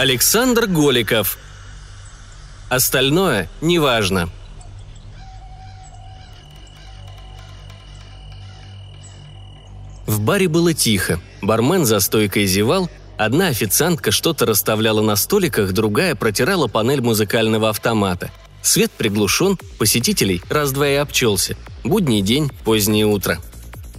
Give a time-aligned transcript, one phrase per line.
[0.00, 1.36] Александр Голиков.
[2.70, 4.30] Остальное неважно.
[10.06, 11.20] В баре было тихо.
[11.42, 18.30] Бармен за стойкой зевал, одна официантка что-то расставляла на столиках, другая протирала панель музыкального автомата.
[18.62, 21.58] Свет приглушен, посетителей раз-два и обчелся.
[21.84, 23.38] Будний день, позднее утро.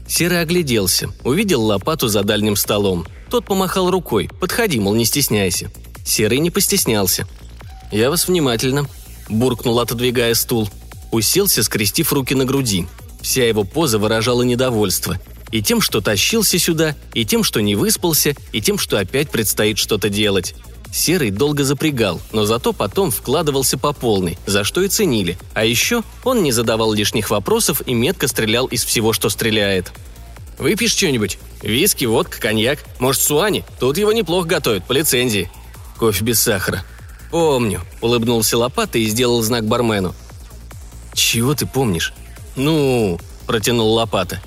[0.07, 3.05] Серый огляделся, увидел лопату за дальним столом.
[3.29, 5.69] Тот помахал рукой, подходи, мол, не стесняйся.
[6.05, 7.27] Серый не постеснялся.
[7.91, 8.87] «Я вас внимательно»,–
[9.29, 10.69] буркнул, отодвигая стул.
[11.11, 12.87] Уселся, скрестив руки на груди.
[13.21, 15.19] Вся его поза выражала недовольство.
[15.51, 19.77] И тем, что тащился сюда, и тем, что не выспался, и тем, что опять предстоит
[19.77, 20.55] что-то делать.
[20.93, 25.37] Серый долго запрягал, но зато потом вкладывался по полной, за что и ценили.
[25.53, 29.91] А еще он не задавал лишних вопросов и метко стрелял из всего, что стреляет.
[30.57, 31.37] «Выпьешь что-нибудь?
[31.61, 32.79] Виски, водка, коньяк?
[32.99, 33.63] Может, суани?
[33.79, 35.49] Тут его неплохо готовят, по лицензии».
[36.01, 36.83] «Кофе без сахара».
[37.29, 40.15] «Помню»,— улыбнулся Лопата и сделал знак бармену.
[41.13, 42.11] «Чего ты помнишь?»
[42.55, 44.41] «Ну...»– протянул Лопата.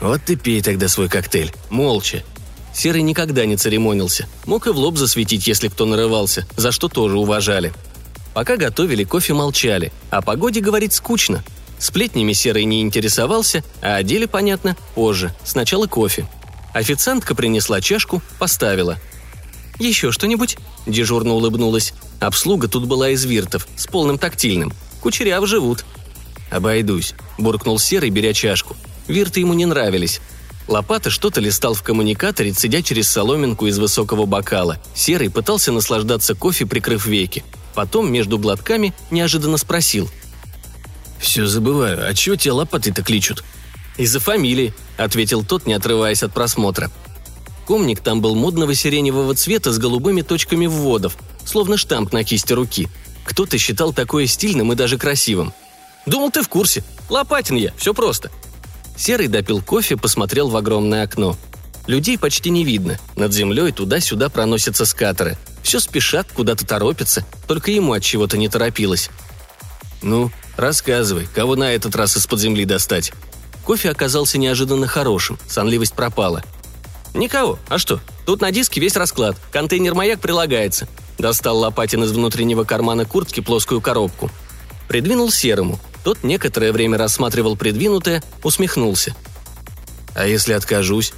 [0.00, 1.52] «Вот ты пей тогда свой коктейль.
[1.68, 2.24] Молча».
[2.72, 4.26] Серый никогда не церемонился.
[4.46, 7.74] Мог и в лоб засветить, если кто нарывался, за что тоже уважали.
[8.32, 9.92] Пока готовили, кофе молчали.
[10.08, 11.44] О погоде говорить скучно.
[11.78, 15.34] Сплетнями Серый не интересовался, а о деле, понятно, позже.
[15.44, 16.26] Сначала кофе.
[16.72, 18.98] Официантка принесла чашку, поставила.
[19.78, 21.94] «Еще что-нибудь?»– дежурно улыбнулась.
[22.20, 24.72] Обслуга тут была из виртов, с полным тактильным.
[25.00, 25.84] Кучеряв живут.
[26.50, 28.76] «Обойдусь»,– буркнул Серый, беря чашку.
[29.08, 30.20] Вирты ему не нравились.
[30.68, 34.78] Лопата что-то листал в коммуникаторе, цедя через соломинку из высокого бокала.
[34.94, 37.44] Серый пытался наслаждаться кофе, прикрыв веки.
[37.74, 40.08] Потом, между глотками, неожиданно спросил.
[41.18, 43.44] «Все забываю, а чего тебя лопаты-то кличут?»
[43.96, 46.90] «Из-за фамилии»,— ответил тот, не отрываясь от просмотра.
[47.66, 52.88] Комник там был модного сиреневого цвета с голубыми точками вводов, словно штамп на кисти руки.
[53.24, 55.52] Кто-то считал такое стильным и даже красивым.
[56.06, 56.84] «Думал, ты в курсе.
[57.08, 58.30] Лопатин я, все просто»,
[58.96, 61.36] Серый допил кофе, посмотрел в огромное окно.
[61.86, 62.98] Людей почти не видно.
[63.16, 65.36] Над землей туда-сюда проносятся скатеры.
[65.62, 69.10] Все спешат, куда-то торопятся, только ему от чего-то не торопилось.
[70.02, 73.12] «Ну, рассказывай, кого на этот раз из-под земли достать?»
[73.64, 76.44] Кофе оказался неожиданно хорошим, сонливость пропала.
[77.14, 77.58] «Никого.
[77.68, 78.00] А что?
[78.26, 79.36] Тут на диске весь расклад.
[79.52, 80.88] Контейнер-маяк прилагается».
[81.16, 84.30] Достал Лопатин из внутреннего кармана куртки плоскую коробку.
[84.88, 85.78] Придвинул серому.
[86.02, 89.14] Тот некоторое время рассматривал придвинутое, усмехнулся.
[90.14, 91.12] «А если откажусь?»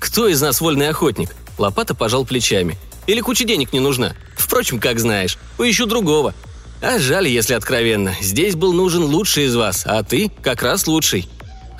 [0.00, 2.76] «Кто из нас вольный охотник?» Лопата пожал плечами.
[3.06, 4.14] «Или куча денег не нужна?
[4.36, 5.38] Впрочем, как знаешь.
[5.56, 6.34] Поищу другого.
[6.80, 8.14] А жаль, если откровенно.
[8.20, 11.28] Здесь был нужен лучший из вас, а ты как раз лучший».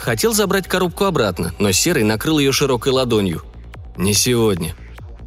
[0.03, 3.45] Хотел забрать коробку обратно, но Серый накрыл ее широкой ладонью.
[3.97, 4.75] «Не сегодня».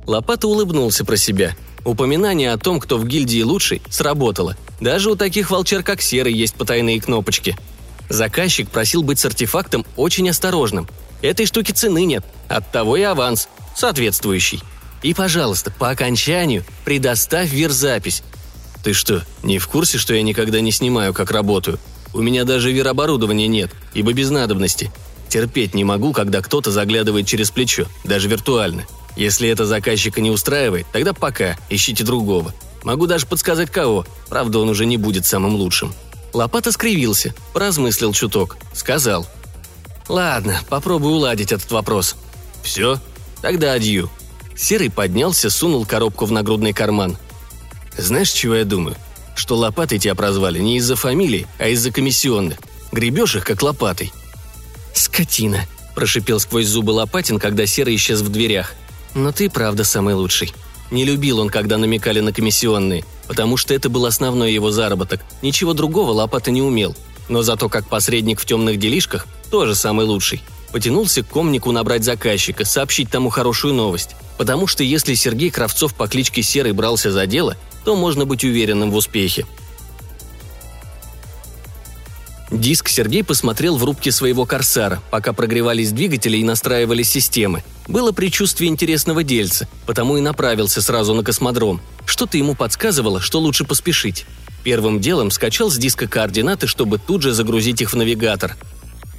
[0.05, 1.55] Лопата улыбнулся про себя.
[1.85, 4.57] Упоминание о том, кто в гильдии лучший, сработало.
[4.81, 7.57] Даже у таких волчер, как Серый, есть потайные кнопочки.
[8.09, 10.89] Заказчик просил быть с артефактом очень осторожным.
[11.21, 13.47] Этой штуки цены нет, оттого и аванс,
[13.77, 14.61] соответствующий.
[15.03, 18.23] И, пожалуйста, по окончанию предоставь верзапись.
[18.83, 21.79] Ты что, не в курсе, что я никогда не снимаю, как работаю?
[22.15, 24.89] У меня даже вероборудования нет, ибо без надобности.
[25.27, 28.85] Терпеть не могу, когда кто-то заглядывает через плечо, даже виртуально.
[29.17, 32.53] Если это заказчика не устраивает, тогда пока, ищите другого.
[32.83, 35.93] Могу даже подсказать кого, правда он уже не будет самым лучшим.
[36.31, 39.27] Лопата скривился, поразмыслил чуток, сказал.
[40.07, 42.15] «Ладно, попробую уладить этот вопрос».
[42.63, 42.97] «Все?
[43.41, 44.09] Тогда адью».
[44.55, 47.17] Серый поднялся, сунул коробку в нагрудный карман.
[47.97, 48.95] «Знаешь, чего я думаю?
[49.35, 52.57] Что лопатой тебя прозвали не из-за фамилии, а из-за комиссионных.
[52.91, 54.11] Гребешь их, как лопатой».
[54.93, 55.65] «Скотина»,–
[55.95, 58.73] прошипел сквозь зубы Лопатин, когда Серый исчез в дверях–
[59.15, 60.53] но ты, правда, самый лучший.
[60.91, 65.21] Не любил он, когда намекали на комиссионные, потому что это был основной его заработок.
[65.41, 66.95] Ничего другого Лопата не умел.
[67.27, 70.43] Но зато как посредник в темных делишках тоже самый лучший.
[70.71, 74.11] Потянулся к комнику набрать заказчика, сообщить тому хорошую новость.
[74.37, 78.91] Потому что если Сергей Кравцов по кличке Серый брался за дело, то можно быть уверенным
[78.91, 79.45] в успехе.
[82.51, 87.63] Диск Сергей посмотрел в рубке своего «Корсара», пока прогревались двигатели и настраивались системы.
[87.87, 91.81] Было предчувствие интересного дельца, потому и направился сразу на космодром.
[92.05, 94.25] Что-то ему подсказывало, что лучше поспешить.
[94.63, 98.55] Первым делом скачал с диска координаты, чтобы тут же загрузить их в навигатор.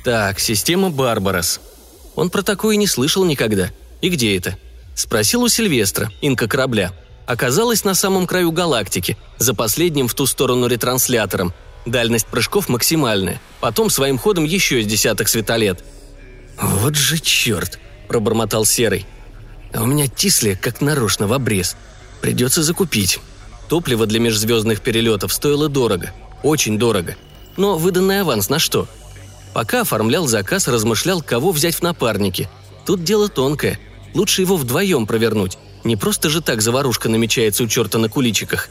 [0.05, 1.61] Так, система «Барбарос».
[2.15, 3.71] Он про такое не слышал никогда.
[4.01, 4.57] И где это?
[4.95, 6.93] Спросил у Сильвестра, инка корабля.
[7.27, 11.53] Оказалось на самом краю галактики, за последним в ту сторону ретранслятором–
[11.87, 13.41] Дальность прыжков максимальная.
[13.61, 15.85] Потом своим ходом еще с десяток светолет.
[16.61, 17.79] «Вот же черт!»–
[18.09, 19.07] пробормотал Серый.
[19.73, 21.77] «А у меня Тисли как нарочно в обрез.
[22.21, 23.21] Придется закупить.
[23.69, 26.13] Топливо для межзвездных перелетов стоило дорого.
[26.43, 27.17] Очень дорого.
[27.57, 28.89] Но выданный аванс на что?
[29.55, 32.49] Пока оформлял заказ, размышлял, кого взять в напарники.
[32.85, 33.79] Тут дело тонкое.
[34.13, 35.57] Лучше его вдвоем провернуть.
[35.87, 38.71] Не просто же так заварушка намечается у черта на куличиках.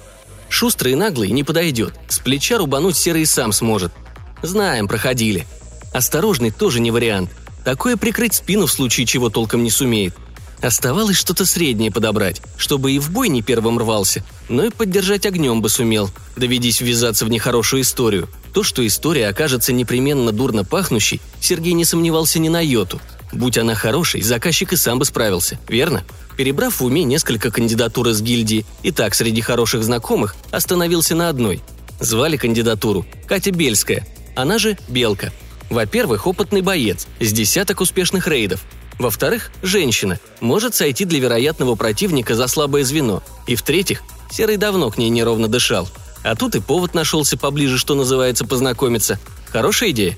[0.50, 1.94] Шустрый и наглый не подойдет.
[2.10, 3.94] С плеча рубануть серый сам сможет.
[4.42, 5.48] Знаем, проходили.
[5.94, 7.30] Осторожный тоже не вариант.
[7.64, 10.14] Такое прикрыть спину в случае чего толком не сумеет.
[10.62, 15.62] Оставалось что-то среднее подобрать, чтобы и в бой не первым рвался, но и поддержать огнем
[15.62, 18.28] бы сумел, доведись ввязаться в нехорошую историю.
[18.54, 23.00] То, что история окажется непременно дурно пахнущей, Сергей не сомневался ни на йоту.
[23.36, 26.04] Будь она хорошей, заказчик и сам бы справился, верно?
[26.38, 31.62] Перебрав в уме несколько кандидатур из гильдии и так среди хороших знакомых, остановился на одной.
[32.00, 35.32] Звали кандидатуру Катя Бельская, она же Белка.
[35.70, 38.62] Во-первых, опытный боец, с десяток успешных рейдов,
[38.98, 43.22] во-вторых, женщина может сойти для вероятного противника за слабое звено.
[43.46, 45.90] И в-третьих, Серый давно к ней неровно дышал.
[46.24, 49.20] А тут и повод нашелся поближе, что называется, познакомиться.
[49.52, 50.18] Хорошая идея?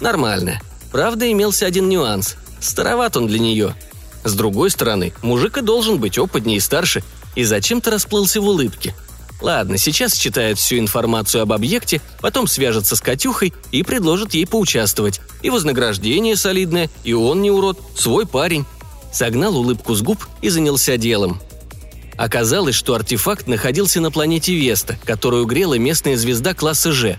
[0.00, 0.62] Нормальная.
[0.92, 2.36] Правда, имелся один нюанс.
[2.62, 3.74] Староват он для нее.
[4.24, 7.02] С другой стороны, мужик и должен быть опытнее и старше,
[7.34, 8.94] и зачем-то расплылся в улыбке–
[9.42, 15.20] Ладно, сейчас читает всю информацию об объекте, потом свяжется с Катюхой и предложит ей поучаствовать.
[15.42, 18.64] И вознаграждение солидное, и он не урод, свой парень.
[19.12, 21.40] Согнал улыбку с губ и занялся делом.
[22.16, 27.18] Оказалось, что артефакт находился на планете Веста, которую грела местная звезда класса Ж.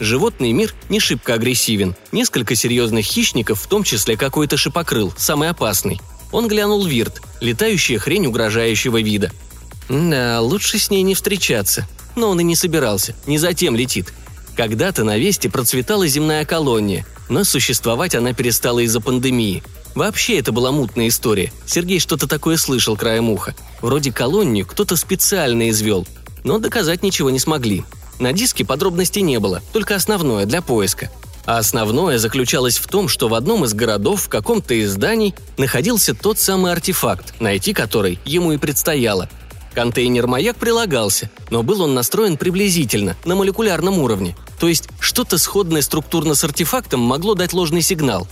[0.00, 1.94] Животный мир не шибко агрессивен.
[2.10, 6.00] Несколько серьезных хищников, в том числе какой-то шипокрыл, самый опасный.
[6.32, 9.30] Он глянул Вирт, летающая хрень угрожающего вида–
[9.90, 11.86] да, лучше с ней не встречаться.
[12.14, 14.12] Но он и не собирался, не затем летит.
[14.56, 19.64] Когда-то на Весте процветала земная колония, но существовать она перестала из-за пандемии.
[19.96, 21.52] Вообще это была мутная история.
[21.66, 23.54] Сергей что-то такое слышал краем уха.
[23.80, 26.06] Вроде колонию кто-то специально извел,
[26.44, 27.84] но доказать ничего не смогли.
[28.20, 31.10] На диске подробностей не было, только основное для поиска.
[31.46, 36.14] А основное заключалось в том, что в одном из городов в каком-то из зданий находился
[36.14, 39.28] тот самый артефакт, найти который ему и предстояло–
[39.74, 44.36] Контейнер-маяк прилагался, но был он настроен приблизительно, на молекулярном уровне.
[44.58, 48.26] То есть что-то сходное структурно с артефактом могло дать ложный сигнал.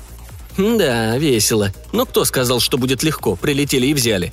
[0.56, 1.72] Да, весело.
[1.92, 4.32] Но кто сказал, что будет легко, прилетели и взяли.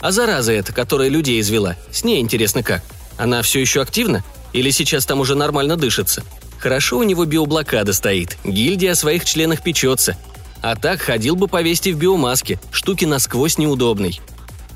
[0.00, 2.82] А зараза эта, которая людей извела, с ней интересно как?
[3.16, 4.22] Она все еще активна?
[4.54, 6.22] Или сейчас там уже нормально дышится?
[6.58, 10.16] Хорошо у него биоблокада стоит, гильдия о своих членах печется.
[10.62, 14.20] А так ходил бы по вести в биомаске, штуки насквозь неудобной.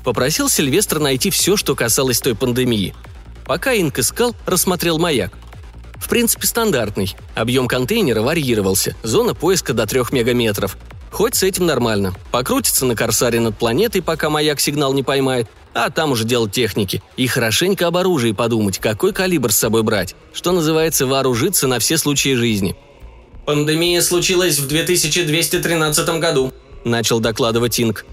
[0.03, 2.93] Попросил Сильвестр найти все, что касалось той пандемии.
[3.45, 5.31] Пока Инк искал, рассмотрел маяк.
[5.95, 7.15] В принципе, стандартный.
[7.33, 10.77] Объем контейнера варьировался, зона поиска до 3 мегаметров.
[11.11, 12.13] Хоть с этим нормально.
[12.31, 17.01] Покрутится на корсаре над планетой, пока маяк сигнал не поймает, а там уже дело техники.
[17.17, 20.15] И хорошенько об оружии подумать, какой калибр с собой брать.
[20.33, 22.75] Что называется, вооружиться на все случаи жизни.
[23.45, 26.53] «Пандемия случилась в 2213 году»,–
[26.83, 28.05] начал докладывать Инк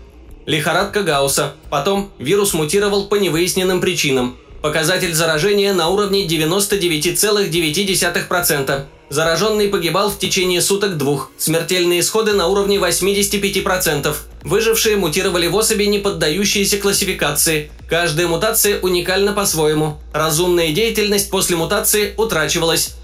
[0.46, 1.52] лихорадка Гаусса.
[1.68, 4.38] Потом вирус мутировал по невыясненным причинам.
[4.62, 8.84] Показатель заражения на уровне 99,9%.
[9.08, 11.30] Зараженный погибал в течение суток двух.
[11.38, 14.14] Смертельные исходы на уровне 85%.
[14.42, 17.70] Выжившие мутировали в особи, не поддающиеся классификации.
[17.88, 19.98] Каждая мутация уникальна по-своему.
[20.12, 22.96] Разумная деятельность после мутации утрачивалась.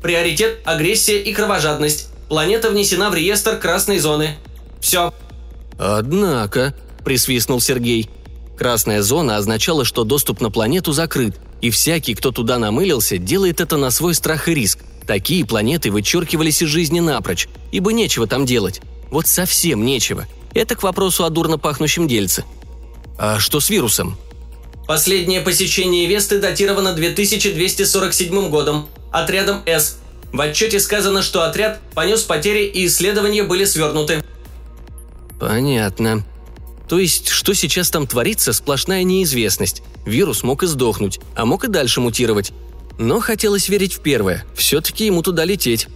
[0.00, 2.08] Приоритет– агрессия и кровожадность.
[2.28, 4.36] Планета внесена в реестр красной зоны.
[4.80, 5.12] Все.
[5.76, 6.74] Однако,
[7.04, 8.08] присвистнул Сергей.
[8.56, 13.76] Красная зона означала, что доступ на планету закрыт, и всякий, кто туда намылился, делает это
[13.76, 14.80] на свой страх и риск.
[15.08, 18.82] Такие планеты вычеркивались из жизни напрочь, ибо нечего там делать.
[19.10, 20.26] Вот совсем нечего.
[20.52, 22.44] Это к вопросу о дурно пахнущем дельце.
[23.16, 24.18] А что с вирусом?
[24.86, 29.96] Последнее посещение Весты датировано 2247 годом, отрядом «С».
[30.30, 34.22] В отчете сказано, что отряд понес потери и исследования были свернуты.
[35.40, 36.22] Понятно.
[36.86, 39.82] То есть, что сейчас там творится, сплошная неизвестность.
[40.04, 42.52] Вирус мог и сдохнуть, а мог и дальше мутировать.
[42.98, 44.44] Но хотелось верить в первое.
[44.54, 45.88] Все-таки ему туда лететь.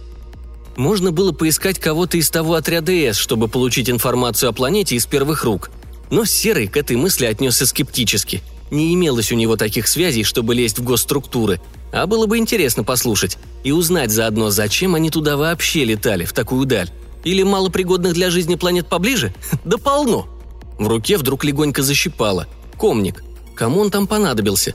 [0.77, 5.43] Можно было поискать кого-то из того отряда С, чтобы получить информацию о планете из первых
[5.43, 5.69] рук.
[6.09, 8.41] Но Серый к этой мысли отнесся скептически.
[8.71, 11.61] Не имелось у него таких связей, чтобы лезть в госструктуры.
[11.91, 13.37] А было бы интересно послушать.
[13.63, 16.89] И узнать заодно, зачем они туда вообще летали, в такую даль.
[17.23, 19.33] Или малопригодных для жизни планет поближе?
[19.65, 20.27] Да полно!
[20.79, 22.47] В руке вдруг легонько защипало.
[22.79, 23.23] Комник.
[23.55, 24.73] Кому он там понадобился?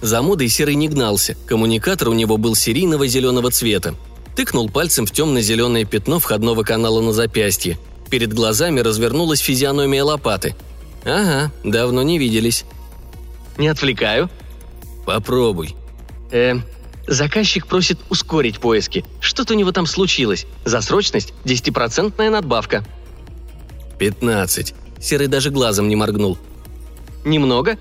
[0.00, 3.94] За модой серый не гнался, коммуникатор у него был серийного зеленого цвета.
[4.34, 7.78] Тыкнул пальцем в темно-зеленое пятно входного канала на запястье.
[8.08, 10.54] Перед глазами развернулась физиономия лопаты.
[11.04, 12.64] «Ага, давно не виделись».
[13.58, 14.30] «Не отвлекаю?»
[15.04, 15.74] «Попробуй».
[16.30, 16.54] «Э,
[17.06, 19.04] заказчик просит ускорить поиски.
[19.20, 20.46] Что-то у него там случилось.
[20.64, 22.84] За срочность– десятипроцентная надбавка».
[23.98, 24.74] «Пятнадцать».
[24.98, 26.38] Серый даже глазом не моргнул.
[27.24, 27.78] «Немного?»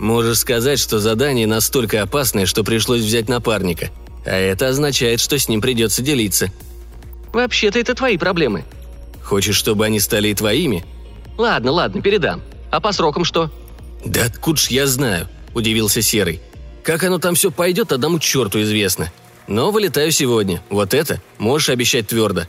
[0.00, 3.90] «Можешь сказать, что задание настолько опасное, что пришлось взять напарника.
[4.26, 6.50] А это означает, что с ним придется делиться».
[7.32, 8.64] «Вообще-то это твои проблемы»,
[9.30, 10.84] Хочешь, чтобы они стали и твоими?»
[11.38, 12.42] «Ладно, ладно, передам.
[12.72, 13.48] А по срокам что?»
[14.04, 16.40] «Да откуда ж я знаю?»– удивился Серый.
[16.82, 19.12] «Как оно там все пойдет, одному черту известно.
[19.46, 20.60] Но вылетаю сегодня.
[20.68, 22.42] Вот это можешь обещать твердо».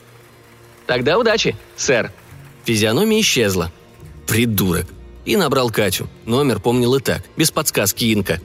[0.87, 2.11] «Тогда удачи, сэр».
[2.65, 3.71] Физиономия исчезла.
[4.25, 4.87] «Придурок».
[5.25, 6.09] И набрал Катю.
[6.25, 8.41] Номер помнил и так, без подсказки Инка.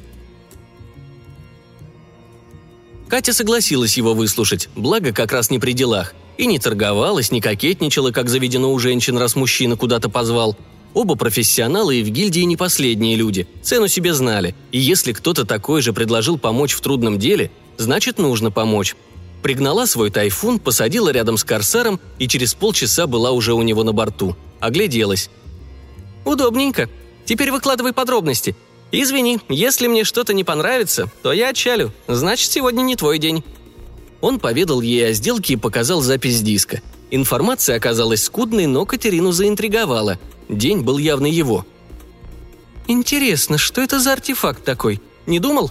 [3.08, 8.10] Катя согласилась его выслушать, благо как раз не при делах– и не торговалась, не кокетничала,
[8.10, 10.56] как заведено у женщин, раз мужчина куда-то позвал.
[10.94, 15.82] Оба профессионалы и в гильдии не последние люди, цену себе знали, и если кто-то такой
[15.82, 18.96] же предложил помочь в трудном деле, значит нужно помочь.
[19.42, 23.92] Пригнала свой тайфун, посадила рядом с корсаром и через полчаса была уже у него на
[23.92, 24.36] борту.
[24.58, 25.30] Огляделась.
[26.26, 26.90] «Удобненько.
[27.24, 28.56] Теперь выкладывай подробности.
[28.90, 31.92] Извини, если мне что-то не понравится, то я отчалю.
[32.08, 33.44] Значит, сегодня не твой день».
[34.20, 36.82] Он поведал ей о сделке и показал запись диска.
[37.12, 40.18] Информация оказалась скудной, но Катерину заинтриговала.
[40.48, 41.64] День был явно его.
[42.88, 45.00] «Интересно, что это за артефакт такой?
[45.26, 45.70] Не думал?»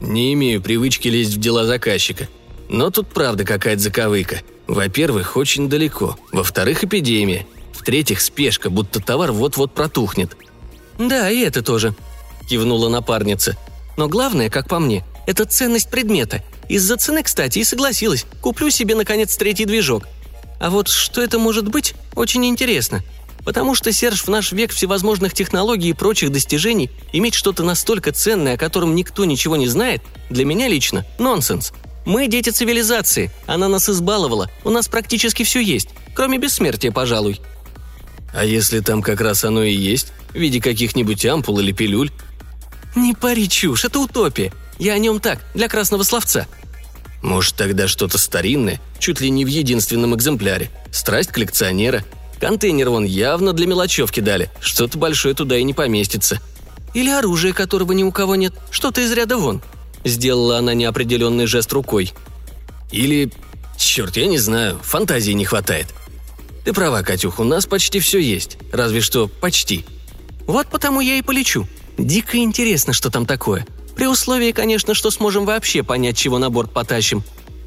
[0.00, 2.28] «Не имею привычки лезть в дела заказчика.
[2.70, 4.40] Но тут правда какая-то заковыка.
[4.66, 6.18] Во-первых, очень далеко.
[6.32, 7.46] Во-вторых, эпидемия.
[7.86, 10.36] В-третьих, спешка, будто товар вот-вот протухнет».
[10.98, 11.94] «Да, и это тоже»,–
[12.48, 13.56] кивнула напарница.
[13.96, 16.42] «Но главное, как по мне, это ценность предмета.
[16.68, 18.26] Из-за цены, кстати, и согласилась.
[18.40, 20.08] Куплю себе, наконец, третий движок.
[20.58, 23.04] А вот что это может быть, очень интересно.
[23.44, 28.54] Потому что, Серж, в наш век всевозможных технологий и прочих достижений иметь что-то настолько ценное,
[28.54, 31.72] о котором никто ничего не знает, для меня лично– нонсенс.
[32.04, 37.40] Мы дети цивилизации, она нас избаловала, у нас практически все есть, кроме бессмертия, пожалуй.
[38.32, 42.10] А если там как раз оно и есть, в виде каких-нибудь ампул или пилюль?
[42.94, 44.52] Не пари чушь, это утопия.
[44.78, 46.46] Я о нем так, для красного словца».
[47.22, 50.70] «Может, тогда что-то старинное, чуть ли не в единственном экземпляре.
[50.92, 52.04] Страсть коллекционера.
[52.40, 56.40] Контейнер вон явно для мелочевки дали, что-то большое туда и не поместится.
[56.94, 59.62] Или оружие, которого ни у кого нет, что-то из ряда вон».
[60.04, 62.12] Сделала она неопределенный жест рукой.
[62.92, 63.32] «Или...
[63.76, 65.88] Черт, я не знаю, фантазии не хватает.
[66.66, 68.58] Ты права, Катюх, у нас почти все есть.
[68.72, 69.84] Разве что почти.
[70.48, 71.68] Вот потому я и полечу.
[71.96, 73.64] Дико интересно, что там такое.
[73.94, 77.22] При условии, конечно, что сможем вообще понять, чего на борт потащим.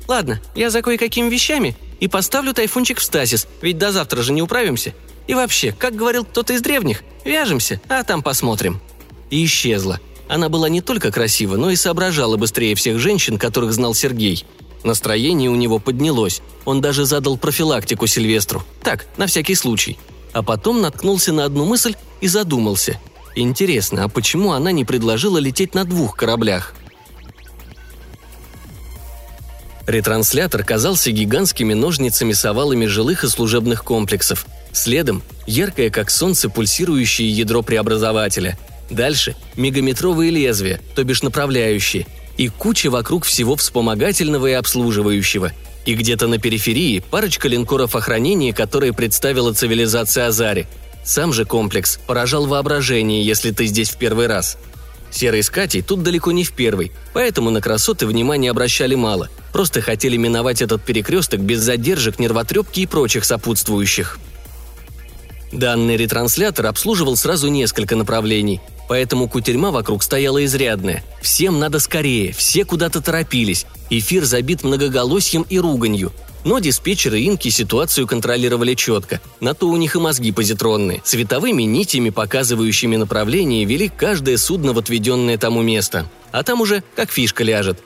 [0.09, 4.41] Ладно, я за кое-какими вещами и поставлю тайфунчик в стазис, ведь до завтра же не
[4.41, 4.93] управимся.
[5.27, 8.81] И вообще, как говорил кто-то из древних, вяжемся, а там посмотрим».
[9.29, 10.01] И исчезла.
[10.27, 14.45] Она была не только красива, но и соображала быстрее всех женщин, которых знал Сергей.
[14.83, 16.41] Настроение у него поднялось.
[16.65, 18.63] Он даже задал профилактику Сильвестру.
[18.81, 19.97] Так, на всякий случай.
[20.31, 22.99] А потом наткнулся на одну мысль и задумался.
[23.35, 26.73] Интересно, а почему она не предложила лететь на двух кораблях?
[29.85, 34.45] Ретранслятор казался гигантскими ножницами-совалами жилых и служебных комплексов.
[34.71, 38.57] Следом– яркое, как солнце, пульсирующее ядро преобразователя.
[38.91, 42.05] Дальше– мегаметровые лезвия, то бишь направляющие.
[42.39, 45.51] И куча вокруг всего вспомогательного и обслуживающего.
[45.85, 50.67] И где-то на периферии парочка линкоров охранения, которые представила цивилизация Азари–
[51.09, 54.57] сам же комплекс поражал воображение, если ты здесь в первый раз.
[55.09, 59.29] Серый с Катей тут далеко не в первый, поэтому на красоты внимания обращали мало.
[59.51, 64.19] Просто хотели миновать этот перекресток без задержек, нервотрепки и прочих сопутствующих.
[65.51, 71.03] Данный ретранслятор обслуживал сразу несколько направлений, поэтому кутерьма вокруг стояла изрядная.
[71.21, 73.65] Всем надо скорее, все куда-то торопились.
[73.89, 76.11] Эфир забит многоголосьем и руганью.
[76.45, 79.19] Но диспетчеры инки ситуацию контролировали четко.
[79.41, 81.01] На то у них и мозги позитронные.
[81.03, 86.09] Световыми нитями, показывающими направление, вели каждое судно в отведенное тому место.
[86.31, 87.79] А там уже как фишка ляжет.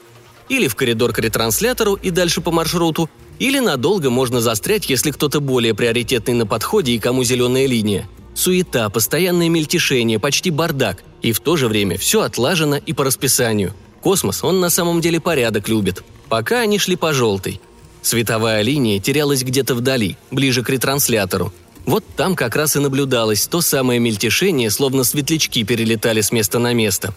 [0.50, 3.10] Или в коридор к ретранслятору и дальше по маршруту,
[3.40, 8.08] или надолго можно застрять, если кто-то более приоритетный на подходе и кому зеленая линия.
[8.36, 11.04] Суета, постоянное мельтешение, почти бардак.
[11.22, 13.74] И в то же время все отлажено и по расписанию.
[14.02, 16.04] Космос, он на самом деле порядок любит.
[16.30, 17.62] Пока они шли по желтой–
[18.04, 21.54] Световая линия терялась где-то вдали, ближе к ретранслятору.
[21.86, 26.74] Вот там как раз и наблюдалось то самое мельтешение, словно светлячки перелетали с места на
[26.74, 27.14] место.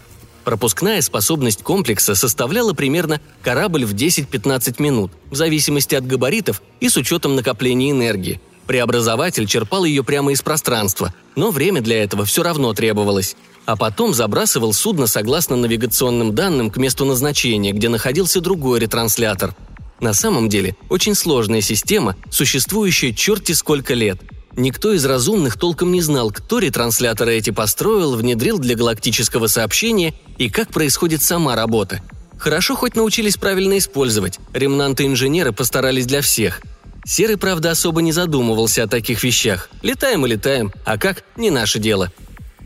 [0.47, 6.97] Пропускная способность комплекса составляла примерно корабль в 10-15 минут, в зависимости от габаритов и с
[6.97, 8.41] учетом накопления энергии.
[8.69, 13.35] Преобразователь черпал ее прямо из пространства, но время для этого все равно требовалось.
[13.65, 19.57] А потом забрасывал судно согласно навигационным данным к месту назначения, где находился другой ретранслятор.
[19.99, 24.21] На самом деле, очень сложная система, существующая черти сколько лет.
[24.57, 30.49] Никто из разумных толком не знал, кто ретрансляторы эти построил, внедрил для галактического сообщения и
[30.49, 32.01] как происходит сама работа.
[32.39, 36.61] Хорошо хоть научились правильно использовать, ремнанты-инженеры постарались для всех–
[37.07, 39.71] Серый, правда, особо не задумывался о таких вещах.
[39.83, 42.13] Летаем и летаем, а как– не наше дело.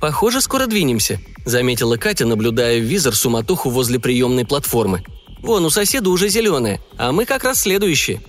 [0.00, 5.04] «Похоже, скоро двинемся»,– заметила Катя, наблюдая в визор суматоху возле приемной платформы.
[5.42, 8.22] «Вон, у соседа уже зеленые, а мы как раз следующие».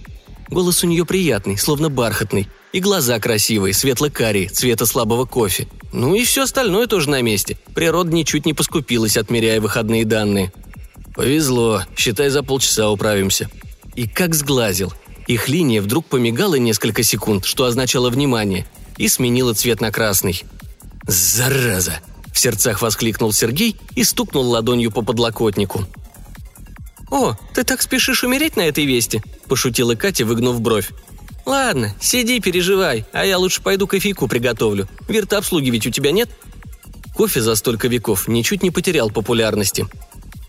[0.49, 5.67] Голос у нее приятный, словно бархатный, и глаза красивые, светло-карие, цвета слабого кофе.
[5.91, 7.57] Ну и все остальное тоже на месте.
[7.75, 10.51] Природа ничуть не поскупилась, отмеряя выходные данные.
[11.13, 13.49] «Повезло, считай, за полчаса управимся».
[13.95, 14.93] И как сглазил.
[15.27, 18.65] Их линия вдруг помигала несколько секунд, что означало внимание,
[18.97, 20.43] и сменила цвет на красный.
[21.07, 21.99] «Зараза!»–
[22.33, 25.85] в сердцах воскликнул Сергей и стукнул ладонью по подлокотнику.
[27.09, 30.91] «О, ты так спешишь умереть на этой вести?»– пошутила Катя, выгнув бровь.
[31.45, 34.88] «Ладно, сиди, переживай, а я лучше пойду кофейку приготовлю.
[35.07, 36.29] Вирта обслуги ведь у тебя нет?»
[37.15, 39.88] Кофе за столько веков ничуть не потерял популярности.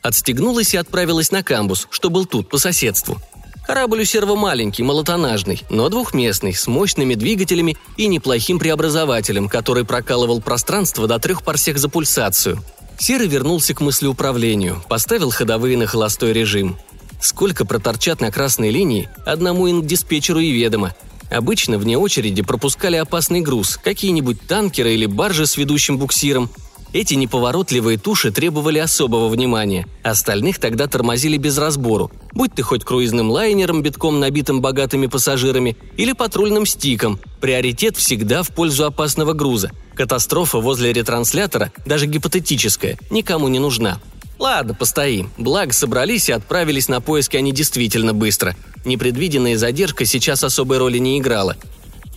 [0.03, 3.21] Отстегнулась и отправилась на камбус, что был тут, по соседству–
[3.67, 10.41] Корабль у серва маленький, малотонажный, но двухместный, с мощными двигателями и неплохим преобразователем, который прокалывал
[10.41, 12.63] пространство до трех парсек за пульсацию.
[12.99, 16.77] Серый вернулся к мыслеуправлению, поставил ходовые на холостой режим.
[17.23, 20.95] Сколько проторчат на красной линии, одному инк-диспетчеру и ведомо.
[21.31, 26.51] Обычно вне очереди пропускали опасный груз, какие-нибудь танкеры или баржи с ведущим буксиром–
[26.93, 33.31] эти неповоротливые туши требовали особого внимания, остальных тогда тормозили без разбору, будь ты хоть круизным
[33.31, 39.71] лайнером, битком набитым богатыми пассажирами, или патрульным стиком, приоритет всегда в пользу опасного груза.
[39.95, 43.99] Катастрофа возле ретранслятора, даже гипотетическая, никому не нужна.
[44.43, 45.31] Ладно, постоим.
[45.39, 48.57] Благо собрались и отправились на поиски они действительно быстро.
[48.85, 51.57] Непредвиденная задержка сейчас особой роли не играла.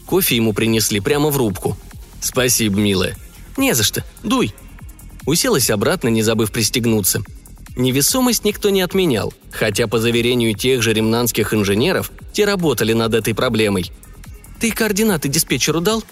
[0.07, 1.77] Кофе ему принесли прямо в рубку.
[2.21, 3.15] «Спасибо, милая».
[3.57, 4.03] «Не за что.
[4.23, 4.55] Дуй»,
[5.27, 7.21] Уселась обратно, не забыв пристегнуться.
[7.75, 13.35] Невесомость никто не отменял, хотя, по заверению тех же ремнанских инженеров, те работали над этой
[13.35, 13.91] проблемой.
[14.59, 16.03] «Ты координаты диспетчеру дал?»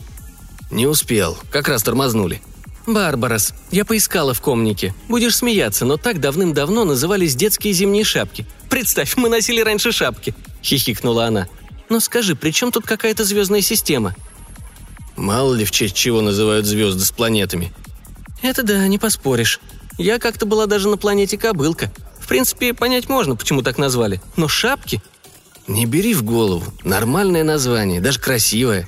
[0.70, 1.40] «Не успел.
[1.50, 2.40] Как раз тормознули».
[2.86, 4.94] «Барбарас, я поискала в комнике.
[5.08, 8.46] Будешь смеяться, но так давным-давно назывались детские зимние шапки.
[8.70, 11.48] Представь, мы носили раньше шапки!»– хихикнула она.
[11.90, 14.16] «Но скажи, при чем тут какая-то звездная система?»
[15.16, 17.72] «Мало ли в честь чего называют звезды с планетами»,
[18.44, 19.62] «Это да, не поспоришь.
[19.98, 21.92] Я как-то была даже на планете Кобылка.
[22.20, 24.22] В принципе, понять можно, почему так назвали.
[24.36, 25.02] Но шапки...»
[25.66, 26.74] «Не бери в голову.
[26.84, 28.88] Нормальное название, даже красивое».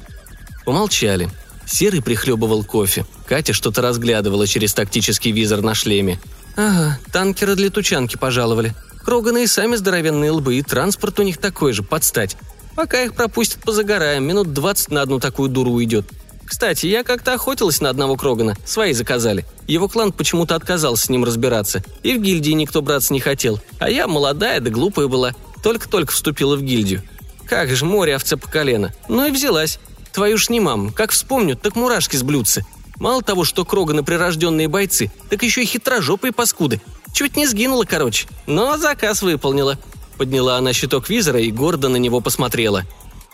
[0.65, 1.29] Помолчали.
[1.65, 3.05] Серый прихлебывал кофе.
[3.27, 6.19] Катя что-то разглядывала через тактический визор на шлеме.
[6.55, 8.73] «Ага, танкеры для тучанки пожаловали.
[9.03, 12.37] Кроганы и сами здоровенные лбы, и транспорт у них такой же, подстать.
[12.75, 16.07] Пока их пропустят, позагораем, минут двадцать на одну такую дуру уйдет.
[16.45, 19.45] Кстати, я как-то охотилась на одного Крогана, свои заказали.
[19.67, 23.59] Его клан почему-то отказался с ним разбираться, и в гильдии никто браться не хотел.
[23.79, 27.01] А я молодая да глупая была, только-только вступила в гильдию.
[27.47, 28.93] Как же море овца по колено.
[29.07, 29.79] Ну и взялась.
[30.15, 32.65] Твою ж не мам, как вспомню, так мурашки сблются.
[33.01, 36.79] Мало того, что Кроганы прирожденные бойцы, так еще и хитрожопые паскуды.
[37.13, 38.25] Чуть не сгинула, короче.
[38.47, 39.77] Но заказ выполнила.
[40.17, 42.85] Подняла она щиток визора и гордо на него посмотрела.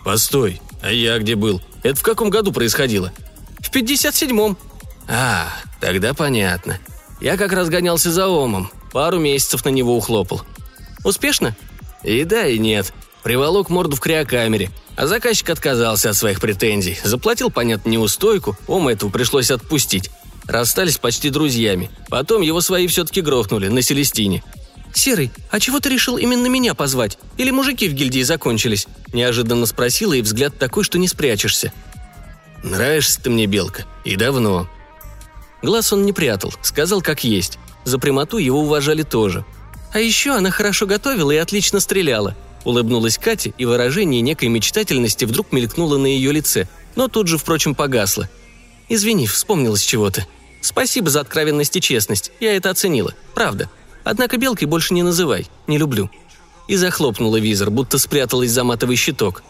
[0.04, 1.62] «Постой, а я где был?
[1.84, 3.14] Это в каком году происходило?»
[3.60, 4.58] «В 57-м».
[5.08, 6.80] «А, тогда понятно.
[7.22, 8.72] Я как раз гонялся за Омом.
[8.92, 10.42] Пару месяцев на него ухлопал».
[11.04, 11.56] «Успешно?»
[12.02, 12.92] «И да, и нет.
[13.24, 14.72] Приволок морду в криокамере.
[14.96, 16.98] А заказчик отказался от своих претензий.
[17.04, 18.58] Заплатил, понятно, неустойку.
[18.68, 20.10] Ома этого пришлось отпустить.
[20.46, 21.90] Расстались почти друзьями.
[22.10, 24.44] Потом его свои все-таки грохнули на Селестине.
[24.94, 27.18] «Серый, а чего ты решил именно меня позвать?
[27.38, 31.72] Или мужики в гильдии закончились?»– неожиданно спросила, и взгляд такой, что не спрячешься.
[32.62, 34.68] «Нравишься ты мне, Белка, и давно».
[35.62, 37.58] Глаз он не прятал, сказал как есть.
[37.86, 39.46] За прямоту его уважали тоже.
[39.94, 45.52] «А еще она хорошо готовила и отлично стреляла»,– улыбнулась Катя, и выражение некой мечтательности вдруг
[45.52, 48.30] мелькнуло на ее лице, но тут же, впрочем, погасло.
[48.90, 50.26] «Извини, вспомнилось чего-то.
[50.62, 53.70] Спасибо за откровенность и честность, я это оценила, правда»,–
[54.04, 56.10] Однако белкой больше не называй, не люблю».
[56.68, 59.44] И захлопнула визор, будто спряталась за матовый щиток.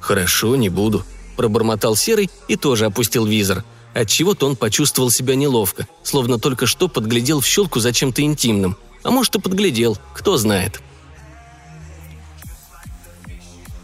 [0.00, 1.04] «Хорошо, не буду»,–
[1.36, 3.64] пробормотал Серый и тоже опустил визор.
[3.94, 8.76] Отчего-то он почувствовал себя неловко, словно только что подглядел в щелку за чем-то интимным.
[9.02, 10.80] А может и подглядел, кто знает.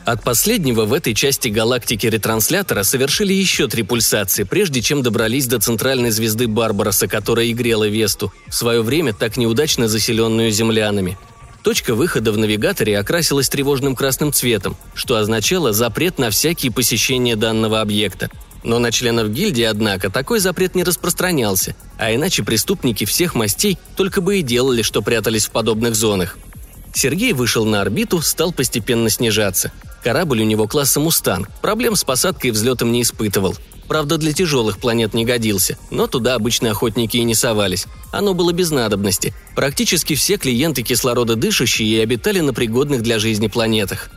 [0.08, 5.60] От последнего в этой части галактики ретранслятора совершили еще три пульсации, прежде чем добрались до
[5.60, 11.18] центральной звезды Барбароса, которая и грела Весту, в свое время так неудачно заселенную землянами.
[11.62, 17.82] Точка выхода в навигаторе окрасилась тревожным красным цветом, что означало запрет на всякие посещения данного
[17.82, 18.30] объекта.
[18.64, 24.22] Но на членов гильдии, однако, такой запрет не распространялся, а иначе преступники всех мастей только
[24.22, 26.38] бы и делали, что прятались в подобных зонах.
[26.94, 29.72] Сергей вышел на орбиту, стал постепенно снижаться–
[30.02, 33.56] Корабль у него класса «Мустанг», проблем с посадкой и взлетом не испытывал.
[33.88, 37.86] Правда, для тяжелых планет не годился, но туда обычные охотники и не совались.
[38.12, 39.34] Оно было без надобности.
[39.54, 44.10] Практически все клиенты кислорододышащие и обитали на пригодных для жизни планетах.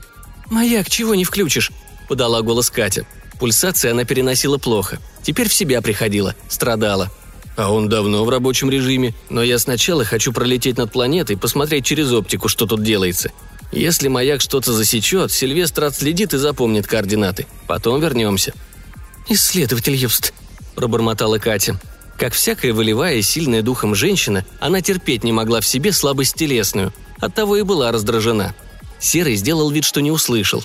[0.49, 1.71] «Маяк, чего не включишь?»–
[2.09, 3.07] подала голос Катя.
[3.39, 4.99] Пульсации она переносила плохо.
[5.23, 7.09] Теперь в себя приходила, страдала.
[7.55, 12.11] А он давно в рабочем режиме, но я сначала хочу пролететь над планетой, посмотреть через
[12.11, 13.31] оптику, что тут делается.
[13.71, 17.47] Если маяк что-то засечет, Сильвестр отследит и запомнит координаты.
[17.67, 18.53] Потом вернемся».
[19.29, 20.33] «Исследователь Юст»,–
[20.75, 21.79] пробормотала Катя.
[22.17, 26.93] Как всякая волевая и сильная духом женщина, она терпеть не могла в себе слабость телесную.
[27.19, 28.53] Оттого и была раздражена.
[28.99, 30.63] Серый сделал вид, что не услышал.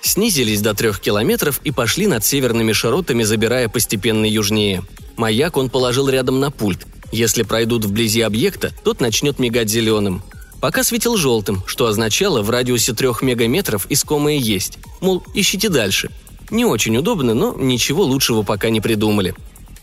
[0.00, 4.82] Снизились до трех километров и пошли над северными широтами, забирая постепенно южнее.
[5.16, 6.86] Маяк он положил рядом на пульт.
[7.10, 10.22] Если пройдут вблизи объекта, тот начнет мигать зеленым–
[10.60, 14.78] Пока светил желтым, что означало в радиусе трех мегаметров искомое есть.
[15.00, 16.10] Мол, ищите дальше.
[16.50, 19.34] Не очень удобно, но ничего лучшего пока не придумали.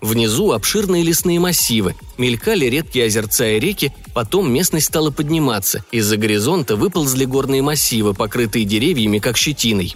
[0.05, 6.75] Внизу обширные лесные массивы, мелькали редкие озерца и реки, потом местность стала подниматься, из-за горизонта
[6.75, 9.95] выползли горные массивы, покрытые деревьями, как щетиной.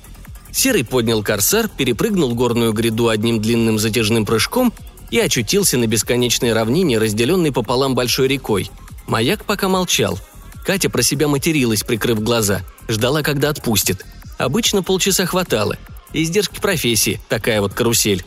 [0.51, 4.73] Серый поднял корсар, перепрыгнул горную гряду одним длинным затяжным прыжком
[5.11, 8.71] и очутился на бесконечной равнине, разделенной пополам большой рекой.
[9.05, 10.19] Маяк пока молчал,
[10.65, 12.63] Катя про себя материлась, прикрыв глаза.
[12.87, 14.07] Ждала, когда отпустит.
[14.39, 15.77] Обычно полчаса хватало.
[16.13, 18.25] Издержки профессии, такая вот карусель.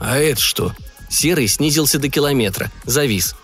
[0.00, 0.74] А это что?
[1.08, 3.34] Серый снизился до километра, завис.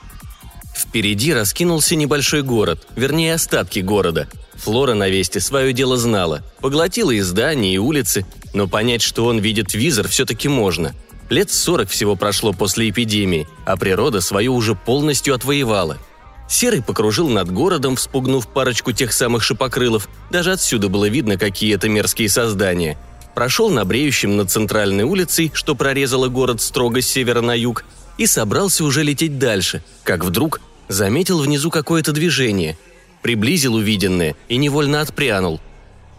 [0.75, 4.29] Впереди раскинулся небольшой город, вернее остатки города.
[4.55, 9.39] Флора на Весте свое дело знала, поглотила и здания, и улицы, но понять, что он
[9.39, 10.95] видит визор, все-таки можно.
[11.31, 15.99] Лет сорок всего прошло после эпидемии, а природа свою уже полностью отвоевала–
[16.49, 20.09] Серый покружил над городом, вспугнув парочку тех самых шипокрылов.
[20.31, 22.99] Даже отсюда было видно, какие это мерзкие создания.
[23.35, 27.85] Прошел на бреющем над центральной улицей, что прорезало город строго с севера на юг,
[28.17, 32.79] и собрался уже лететь дальше, как вдруг заметил внизу какое-то движение.
[33.23, 35.61] Приблизил увиденное и невольно отпрянул.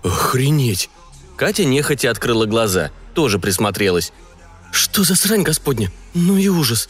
[0.03, 0.89] «Охренеть!»
[1.37, 4.11] Катя нехотя открыла глаза, тоже присмотрелась.
[4.71, 5.91] «Что за срань, господня?
[6.13, 6.89] Ну и ужас!»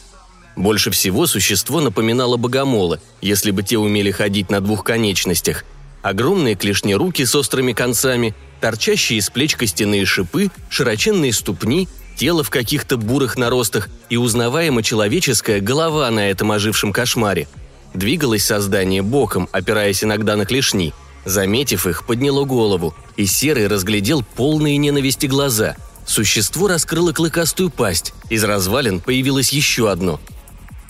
[0.56, 5.64] Больше всего существо напоминало богомола, если бы те умели ходить на двух конечностях.
[6.06, 12.50] Огромные клешни руки с острыми концами, торчащие из плеч костяные шипы, широченные ступни, тело в
[12.50, 17.48] каких-то бурых наростах и узнаваемо человеческая голова на этом ожившем кошмаре.
[17.92, 20.94] Двигалось создание боком, опираясь иногда на клешни.
[21.24, 25.74] Заметив их, подняло голову, и Серый разглядел полные ненависти глаза.
[26.06, 30.20] Существо раскрыло клыкастую пасть, из развалин появилось еще одно–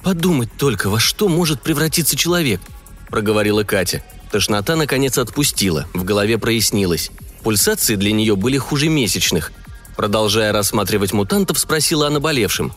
[0.05, 2.61] «Подумать только, во что может превратиться человек»,–
[3.09, 4.05] проговорила Катя.
[4.31, 7.11] Тошнота, наконец, отпустила, в голове прояснилось.
[7.43, 9.53] Пульсации для нее были хуже месячных.
[9.97, 12.73] Продолжая рассматривать мутантов, спросила о наболевшем.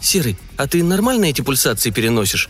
[0.00, 2.48] «Серый, а ты нормально эти пульсации переносишь?»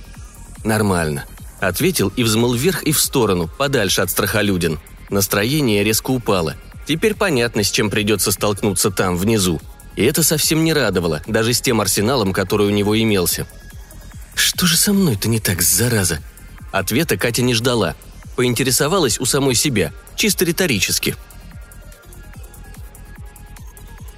[0.65, 1.25] «Нормально»,–
[1.61, 4.79] ответил и взмыл вверх и в сторону, подальше от страхолюдин.
[5.09, 6.57] Настроение резко упало.
[6.87, 9.61] Теперь понятно, с чем придется столкнуться там, внизу.
[9.97, 13.47] И это совсем не радовало, даже с тем арсеналом, который у него имелся.
[14.35, 16.21] «Что же со мной-то не так, зараза?»
[16.71, 17.97] Ответа Катя не ждала.
[18.39, 21.17] Поинтересовалась у самой себя, чисто риторически.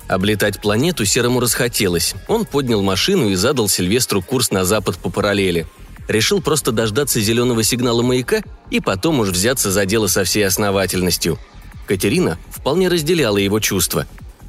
[0.08, 2.14] Облетать планету Серому расхотелось.
[2.28, 5.66] Он поднял машину и задал Сильвестру курс на запад по параллели.
[6.06, 11.38] Решил просто дождаться зеленого сигнала маяка и потом уж взяться за дело со всей основательностью.
[11.86, 14.06] Катерина вполне разделяла его чувства.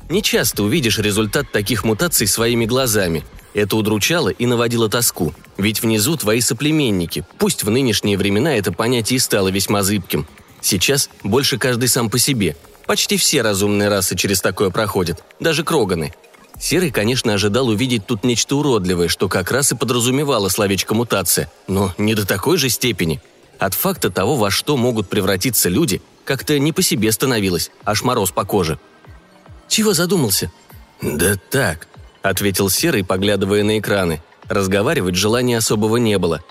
[0.09, 6.15] Не часто увидишь результат таких мутаций своими глазами– это удручало и наводило тоску, ведь внизу
[6.17, 10.27] твои соплеменники, пусть в нынешние времена это понятие стало весьма зыбким.
[10.61, 12.55] Сейчас больше каждый сам по себе.
[12.85, 16.13] Почти все разумные расы через такое проходят, даже кроганы.
[16.59, 21.93] Серый, конечно, ожидал увидеть тут нечто уродливое, что как раз и подразумевало словечко «мутация», но
[21.97, 23.21] не до такой же степени.
[23.57, 28.31] От факта того, во что могут превратиться люди, как-то не по себе становилось, аж мороз
[28.31, 28.79] по коже.
[29.67, 30.51] «Чего задумался?»
[31.01, 31.87] «Да так»,–
[32.21, 34.21] ответил Серый, поглядывая на экраны.
[34.47, 36.43] Разговаривать желания особого не было.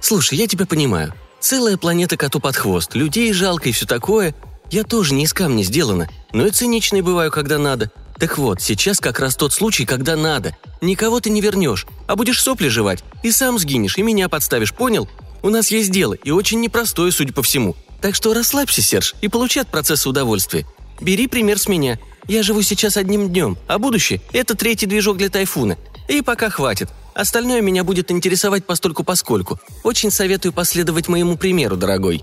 [0.00, 1.14] «Слушай, я тебя понимаю.
[1.40, 4.34] Целая планета коту под хвост, людей жалко и все такое.
[4.70, 7.90] Я тоже не из камня сделана, но и циничной бываю, когда надо.
[8.18, 10.56] Так вот, сейчас как раз тот случай, когда надо.
[10.80, 13.04] Никого ты не вернешь, а будешь сопли жевать.
[13.22, 15.08] И сам сгинешь, и меня подставишь, понял?
[15.42, 17.76] У нас есть дело, и очень непростое, судя по всему.
[18.00, 20.66] Так что расслабься, Серж, и получи от процесса удовольствие.
[21.00, 21.98] Бери пример с меня.
[22.28, 25.78] Я живу сейчас одним днем, а будущее– это третий движок для тайфуна.
[26.08, 26.90] И пока хватит.
[27.14, 29.58] Остальное меня будет интересовать постольку-поскольку.
[29.82, 32.22] Очень советую последовать моему примеру, дорогой».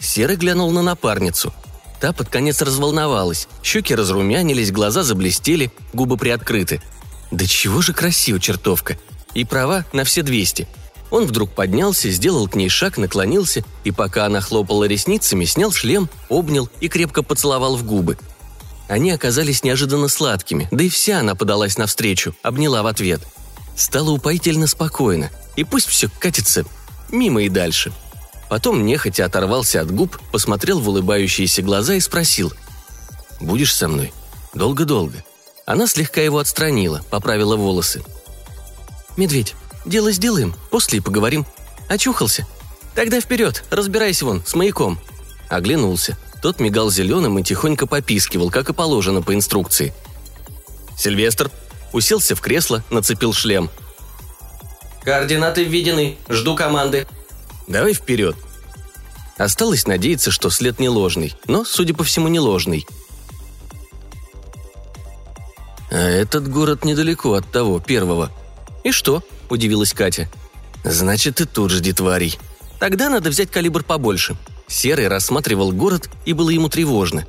[0.00, 1.52] Серый глянул на напарницу.
[2.00, 3.48] Та под конец разволновалась.
[3.62, 6.80] Щеки разрумянились, глаза заблестели, губы приоткрыты.
[7.30, 8.96] Да чего же красиво чертовка.
[9.34, 10.68] И права на все двести.
[11.10, 16.08] Он вдруг поднялся, сделал к ней шаг, наклонился, и пока она хлопала ресницами, снял шлем,
[16.28, 18.16] обнял и крепко поцеловал в губы.
[18.88, 23.20] Они оказались неожиданно сладкими, да и вся она подалась навстречу, обняла в ответ.
[23.76, 26.64] Стало упоительно спокойно, и пусть все катится
[27.10, 27.92] мимо и дальше–
[28.48, 32.52] Потом нехотя оторвался от губ, посмотрел в улыбающиеся глаза и спросил.
[33.40, 34.12] «Будешь со мной?
[34.54, 35.24] Долго-долго?»
[35.66, 38.02] Она слегка его отстранила, поправила волосы.
[39.16, 41.46] «Медведь, дело сделаем, после и поговорим.
[41.88, 42.46] Очухался?
[42.94, 44.98] Тогда вперед, разбирайся вон, с маяком».
[45.48, 46.16] Оглянулся.
[46.42, 49.92] Тот мигал зеленым и тихонько попискивал, как и положено по инструкции.
[50.96, 51.50] Сильвестр
[51.92, 53.70] уселся в кресло, нацепил шлем.
[55.02, 56.18] «Координаты введены.
[56.28, 57.06] Жду команды»,
[57.68, 58.34] Давай вперед!»
[59.36, 62.86] Осталось надеяться, что след не ложный, но, судя по всему, не ложный.
[65.90, 68.32] «А этот город недалеко от того, первого».
[68.84, 70.28] «И что?»– удивилась Катя.
[70.82, 72.38] «Значит, и тут жди тварей.
[72.80, 74.36] Тогда надо взять калибр побольше».
[74.68, 77.26] Серый рассматривал город, и было ему тревожно.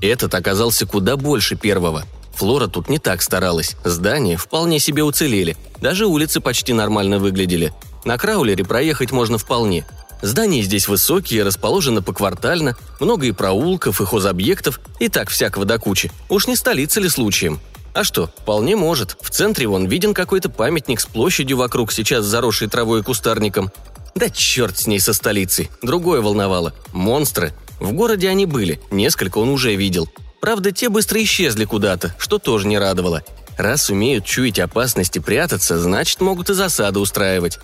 [0.00, 2.04] Этот оказался куда больше первого.
[2.34, 3.76] Флора тут не так старалась.
[3.84, 5.56] Здания вполне себе уцелели.
[5.80, 7.72] Даже улицы почти нормально выглядели.
[8.04, 9.86] На краулере проехать можно вполне.
[10.20, 16.10] Здания здесь высокие, расположены поквартально, много и проулков, и хозобъектов, и так всякого до кучи.
[16.28, 17.60] Уж не столица ли случаем?
[17.94, 19.16] А что, вполне может.
[19.20, 23.70] В центре вон виден какой-то памятник с площадью вокруг, сейчас заросшей травой и кустарником.
[24.16, 25.70] Да черт с ней со столицей.
[25.80, 26.74] Другое волновало.
[26.92, 27.52] Монстры.
[27.78, 30.08] В городе они были, несколько он уже видел.
[30.40, 33.22] Правда, те быстро исчезли куда-то, что тоже не радовало.
[33.56, 37.60] Раз умеют чуять опасности прятаться, значит, могут и засады устраивать.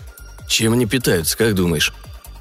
[0.49, 1.93] Чем они питаются, как думаешь?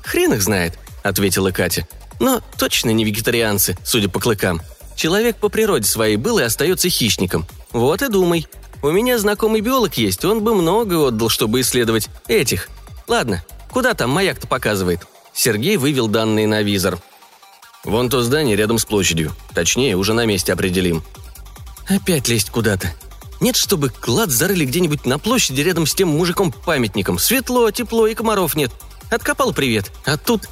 [0.04, 1.88] Хрен их знает, ответила Катя.
[2.20, 4.62] Но точно не вегетарианцы, судя по клыкам.
[5.00, 7.48] Человек по природе своей был и остается хищником.
[7.72, 8.48] Вот и думай.
[8.82, 12.68] У меня знакомый биолог есть, он бы много отдал, чтобы исследовать этих.
[13.08, 15.08] Ладно, куда там маяк-то показывает?
[15.32, 17.00] Сергей вывел данные на визор.
[17.86, 19.32] Вон то здание рядом с площадью.
[19.54, 21.02] Точнее, уже на месте определим.
[21.88, 22.94] Опять лезть куда-то.
[23.40, 27.20] Нет, чтобы клад зарыли где-нибудь на площади рядом с тем мужиком-памятником.
[27.20, 28.72] Светло, тепло и комаров нет.
[29.10, 29.94] Откопал привет.
[30.04, 30.50] А тут...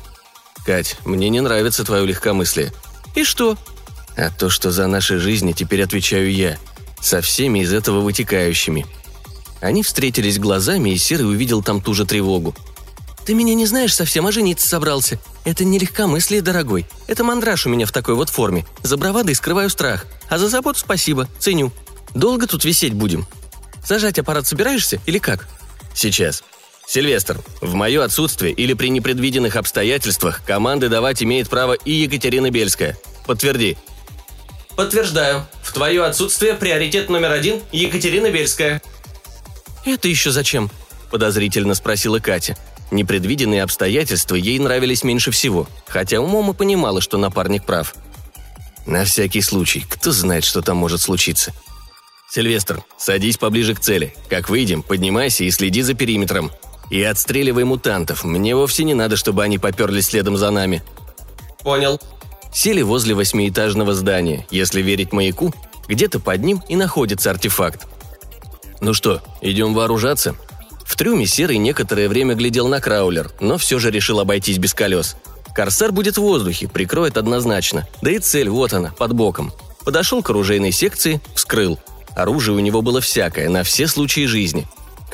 [0.65, 2.71] Кать, мне не нравится твое легкомыслие.
[3.13, 3.57] И что?
[4.17, 6.57] А то, что за наши жизни теперь отвечаю я.
[6.99, 8.87] Со всеми из этого вытекающими.
[9.61, 12.55] Они встретились глазами, и Серый увидел там ту же тревогу.
[13.25, 15.19] «Ты меня не знаешь совсем, а жениться собрался.
[15.45, 16.87] Это не легкомыслие, дорогой.
[17.07, 18.65] Это мандраж у меня в такой вот форме.
[18.83, 20.07] За бравадой скрываю страх.
[20.29, 21.71] А за заботу спасибо, ценю.
[22.15, 23.27] Долго тут висеть будем?
[23.85, 25.47] Зажать аппарат собираешься или как?»
[25.93, 26.43] «Сейчас»,
[26.87, 32.97] Сильвестр, в мое отсутствие или при непредвиденных обстоятельствах команды давать имеет право и Екатерина Бельская.
[33.25, 33.77] Подтверди.
[34.77, 35.43] Подтверждаю.
[35.63, 38.79] В твое отсутствие приоритет номер один– Екатерина Бельская.
[39.85, 40.69] «Это еще зачем?»–
[41.11, 42.55] подозрительно спросила Катя.
[42.91, 47.95] Непредвиденные обстоятельства ей нравились меньше всего, хотя умом и понимала, что напарник прав.
[48.85, 51.53] На всякий случай, кто знает, что там может случиться.
[52.29, 54.13] «Сильвестр, садись поближе к цели.
[54.29, 56.51] Как выйдем, поднимайся и следи за периметром.
[56.91, 58.23] И отстреливай мутантов.
[58.23, 60.83] Мне вовсе не надо, чтобы они поперлись следом за нами».
[61.63, 61.99] «Понял».
[62.57, 64.47] Сели возле восьмиэтажного здания.
[64.49, 65.53] Если верить маяку,
[65.87, 67.85] где-то под ним и находится артефакт.
[68.81, 70.35] «Ну что, идем вооружаться?»
[70.83, 75.17] В трюме Серый некоторое время глядел на краулер, но все же решил обойтись без колес.
[75.53, 77.87] Корсар будет в воздухе, прикроет однозначно.
[78.01, 79.53] Да и цель, вот она, под боком.
[79.85, 81.77] Подошел к оружейной секции, вскрыл.
[82.15, 84.65] Оружие у него было всякое, на все случаи жизни.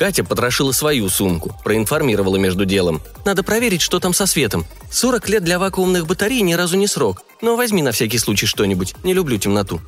[0.04, 3.00] Катя потрошила свою сумку, проинформировала между делом.
[3.24, 4.66] «Надо проверить, что там со светом.
[4.90, 7.22] 40 лет для вакуумных батарей ни разу не срок.
[7.40, 9.80] Но возьми на всякий случай что-нибудь, не люблю темноту».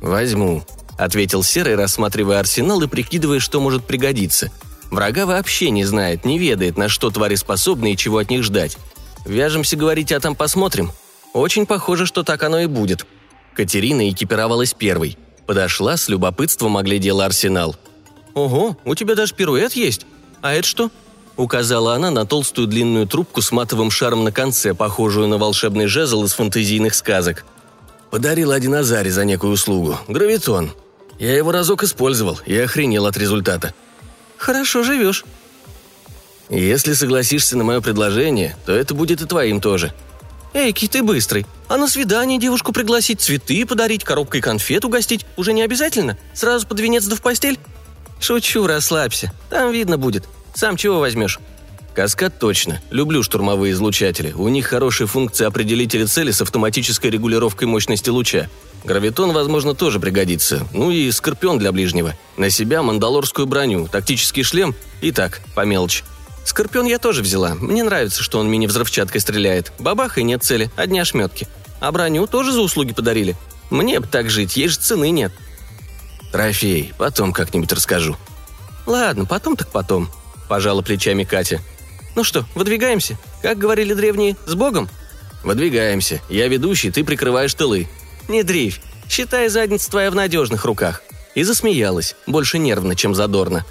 [0.00, 0.62] «Возьму»,—
[0.98, 4.52] ответил Серый, рассматривая арсенал и прикидывая, что может пригодиться—
[4.92, 8.76] Врага вообще не знает, не ведает, на что твари способны и чего от них ждать.
[9.26, 10.92] Вяжемся говорить, а там посмотрим.
[11.32, 13.04] Очень похоже, что так оно и будет.
[13.54, 15.18] Катерина экипировалась первой.
[15.46, 17.74] Подошла, с любопытством оглядела арсенал.
[18.34, 20.06] «Ого, у тебя даже пируэт есть?»
[20.42, 20.90] А это что?»
[21.36, 26.24] Указала она на толстую длинную трубку с матовым шаром на конце, похожую на волшебный жезл
[26.24, 27.44] из фантазийных сказок.
[28.10, 29.98] Подарил один Азаре за некую услугу.
[30.08, 30.72] Гравитон.
[31.18, 33.74] Я его разок использовал и охренел от результата.
[34.36, 35.24] «Хорошо живешь»,
[36.50, 39.94] если согласишься на мое предложение, то это будет и твоим тоже.
[40.52, 41.46] Эйки, ты быстрый.
[41.68, 46.18] А на свидание девушку пригласить, цветы подарить, коробкой конфет угостить уже не обязательно?
[46.34, 47.60] Сразу под венец да в постель?
[48.20, 49.32] Шучу, расслабься.
[49.48, 50.28] Там видно будет.
[50.54, 51.40] Сам чего возьмешь?
[51.94, 52.80] Каскад точно.
[52.90, 54.32] Люблю штурмовые излучатели.
[54.32, 58.48] У них хорошая функция определителя цели с автоматической регулировкой мощности луча.
[58.84, 60.66] Гравитон, возможно, тоже пригодится.
[60.72, 62.14] Ну и скорпион для ближнего.
[62.36, 66.04] На себя мандалорскую броню, тактический шлем и так, по мелочи.
[66.44, 67.54] Скорпион я тоже взяла.
[67.54, 69.72] Мне нравится, что он мини-взрывчаткой стреляет.
[69.78, 71.46] Бабаха и нет цели, одни ошметки.
[71.80, 73.36] А броню тоже за услуги подарили.
[73.70, 75.32] Мне бы так жить, ей же цены нет.
[76.32, 78.16] Трофей, потом как-нибудь расскажу.
[78.86, 80.08] Ладно, потом так потом,
[80.48, 81.60] пожала плечами Катя.
[82.16, 83.16] Ну что, выдвигаемся?
[83.42, 84.88] Как говорили древние, с Богом?
[85.42, 86.20] Выдвигаемся.
[86.28, 87.88] Я ведущий, ты прикрываешь тылы.
[88.28, 88.80] Не дрейфь.
[89.08, 91.02] Считай, задница твоя в надежных руках.
[91.34, 93.64] И засмеялась, больше нервно, чем задорно.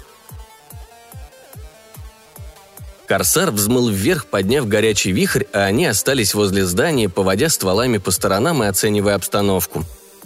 [3.06, 8.62] Корсар взмыл вверх, подняв горячий вихрь, а они остались возле здания, поводя стволами по сторонам
[8.62, 9.84] и оценивая обстановку.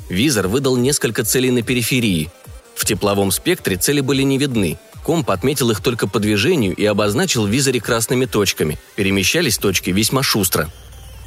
[0.09, 2.31] Визор выдал несколько целей на периферии.
[2.75, 4.79] В тепловом спектре цели были не видны.
[5.03, 8.79] Комп отметил их только по движению и обозначил в визоре красными точками.
[8.97, 10.71] Перемещались точки весьма шустро.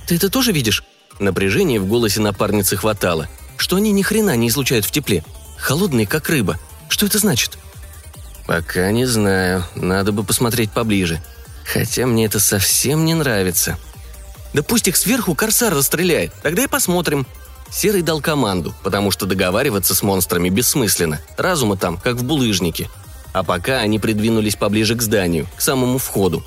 [0.08, 0.84] «Ты это тоже видишь?»
[1.20, 3.28] Напряжения в голосе напарницы хватало.
[3.58, 5.24] «Что они ни хрена не излучают в тепле?
[5.58, 6.60] Холодные, как рыба.
[6.90, 7.58] Что это значит?»
[8.46, 9.66] «Пока не знаю.
[9.76, 11.22] Надо бы посмотреть поближе»,
[11.72, 13.78] Хотя мне это совсем не нравится.
[14.54, 17.28] Да пусть их сверху корсар расстреляет, тогда и посмотрим.
[17.72, 21.20] Серый дал команду, потому что договариваться с монстрами бессмысленно.
[21.38, 22.90] Разума там, как в булыжнике.
[23.34, 26.44] А пока они придвинулись поближе к зданию, к самому входу.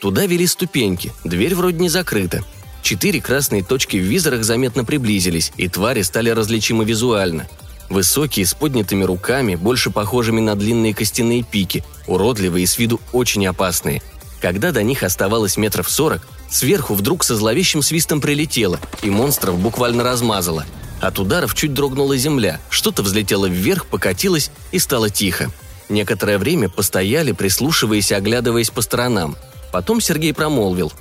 [0.00, 2.42] Туда вели ступеньки, дверь вроде не закрыта.
[2.82, 7.46] Четыре красные точки в визорах заметно приблизились, и твари стали различимы визуально.
[7.88, 13.46] Высокие, с поднятыми руками, больше похожими на длинные костяные пики, уродливые и с виду очень
[13.46, 14.02] опасные–
[14.44, 16.20] когда до них оставалось метров сорок,
[16.54, 20.64] сверху вдруг со зловещим свистом прилетело, и монстров буквально размазало.
[21.00, 25.50] От ударов чуть дрогнула земля, что-то взлетело вверх, покатилось и стало тихо.
[25.88, 29.36] Некоторое время постояли, прислушиваясь и оглядываясь по сторонам.
[29.70, 30.92] Потом Сергей промолвил.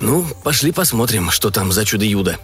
[0.00, 2.36] «Ну, пошли посмотрим, что там за чудо-юдо».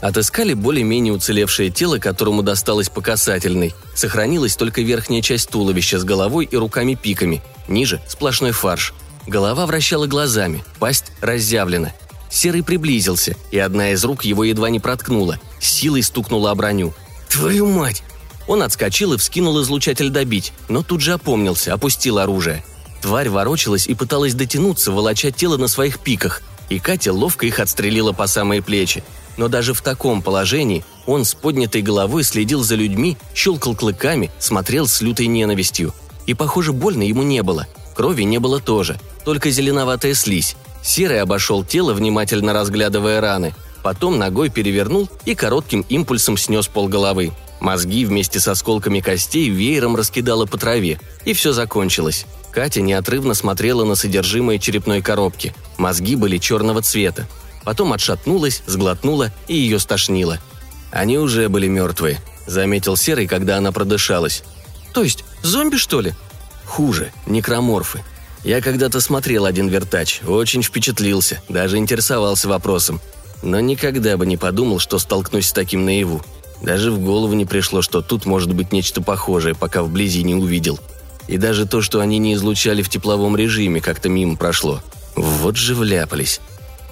[0.00, 3.72] Отыскали более-менее уцелевшее тело, которому досталось по касательной.
[3.94, 7.40] Сохранилась только верхняя часть туловища с головой и руками-пиками.
[7.68, 8.94] Ниже– сплошной фарш.
[9.26, 11.92] Голова вращала глазами, пасть разъявлена.
[12.30, 16.94] Серый приблизился, и одна из рук его едва не проткнула, силой стукнула о броню.
[17.28, 18.02] «Твою мать!»
[18.48, 22.64] Он отскочил и вскинул излучатель добить, но тут же опомнился, опустил оружие.
[23.00, 28.12] Тварь ворочалась и пыталась дотянуться, волоча тело на своих пиках, и Катя ловко их отстрелила
[28.12, 29.04] по самые плечи.
[29.36, 34.86] Но даже в таком положении он с поднятой головой следил за людьми, щелкал клыками, смотрел
[34.86, 35.94] с лютой ненавистью.
[36.26, 37.66] И, похоже, больно ему не было.
[37.94, 40.56] Крови не было тоже– только зеленоватая слизь.
[40.82, 43.54] Серый обошел тело, внимательно разглядывая раны.
[43.82, 47.32] Потом ногой перевернул и коротким импульсом снес полголовы.
[47.60, 51.00] Мозги вместе с осколками костей веером раскидало по траве.
[51.24, 52.26] И все закончилось.
[52.50, 55.54] Катя неотрывно смотрела на содержимое черепной коробки.
[55.78, 57.28] Мозги были черного цвета.
[57.64, 60.38] Потом отшатнулась, сглотнула и ее стошнило.
[60.90, 64.42] Они уже были мертвые, заметил Серый, когда она продышалась.
[64.92, 66.12] То есть, зомби, что ли?
[66.72, 68.02] Хуже, некроморфы.
[68.44, 72.98] Я когда-то смотрел один вертач, очень впечатлился, даже интересовался вопросом.
[73.42, 76.22] Но никогда бы не подумал, что столкнусь с таким наяву.
[76.62, 80.80] Даже в голову не пришло, что тут может быть нечто похожее, пока вблизи не увидел.
[81.28, 84.80] И даже то, что они не излучали в тепловом режиме, как-то мимо прошло.
[85.14, 86.40] Вот же вляпались.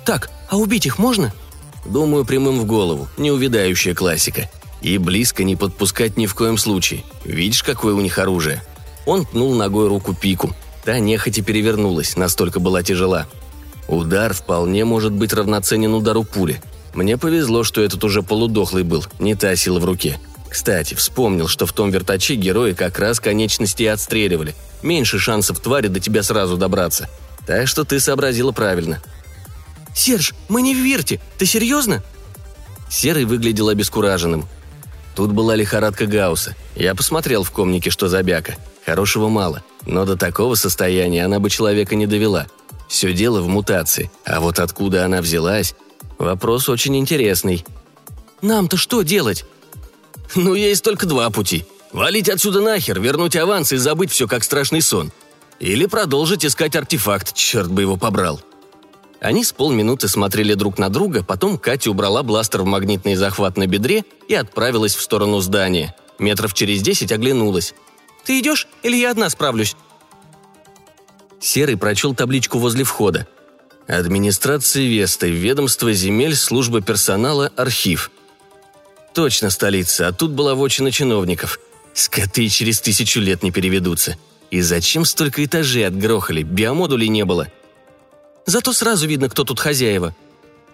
[0.04, 1.32] «Так, а убить их можно?»
[1.86, 4.50] Думаю, прямым в голову, неувидающая классика.
[4.82, 7.02] И близко не подпускать ни в коем случае.
[7.24, 8.62] Видишь, какое у них оружие?
[9.06, 13.26] Он пнул ногой руку пику, Та нехотя перевернулась, настолько была тяжела.
[13.88, 16.62] Удар вполне может быть равноценен удару пули.
[16.94, 20.18] Мне повезло, что этот уже полудохлый был, не та сила в руке.
[20.48, 24.54] Кстати, вспомнил, что в том вертаче герои как раз конечности отстреливали.
[24.82, 27.08] Меньше шансов твари до тебя сразу добраться.
[27.46, 29.02] Так что ты сообразила правильно.
[29.94, 31.20] «Серж, мы не в Вирте.
[31.36, 32.02] Ты серьезно?»
[32.88, 34.46] Серый выглядел обескураженным.
[35.14, 36.56] Тут была лихорадка Гаусса.
[36.74, 38.56] Я посмотрел в комнике, что за бяка.
[38.86, 39.62] Хорошего мало.
[39.86, 42.46] Но до такого состояния она бы человека не довела.
[42.88, 44.10] Все дело в мутации.
[44.24, 45.74] А вот откуда она взялась?
[46.18, 47.64] Вопрос очень интересный.
[48.42, 49.44] «Нам-то что делать?»
[50.34, 51.64] «Ну, есть только два пути.
[51.92, 55.12] Валить отсюда нахер, вернуть аванс и забыть все как страшный сон.
[55.58, 58.40] Или продолжить искать артефакт, черт бы его побрал.
[59.20, 63.66] Они с полминуты смотрели друг на друга, потом Катя убрала бластер в магнитный захват на
[63.66, 65.94] бедре и отправилась в сторону здания.
[66.18, 67.74] Метров через десять оглянулась.
[68.30, 69.74] «Ты идешь или я одна справлюсь?»
[71.40, 73.26] Серый прочел табличку возле входа.
[73.88, 78.12] Администрация Весты, ведомство земель, служба персонала, архив.
[79.14, 81.58] Точно столица, а тут была вотчина чиновников.
[81.92, 84.16] Скоты через тысячу лет не переведутся.
[84.52, 87.48] И зачем столько этажей отгрохали, биомодулей не было–
[88.46, 90.14] Зато сразу видно, кто тут хозяева».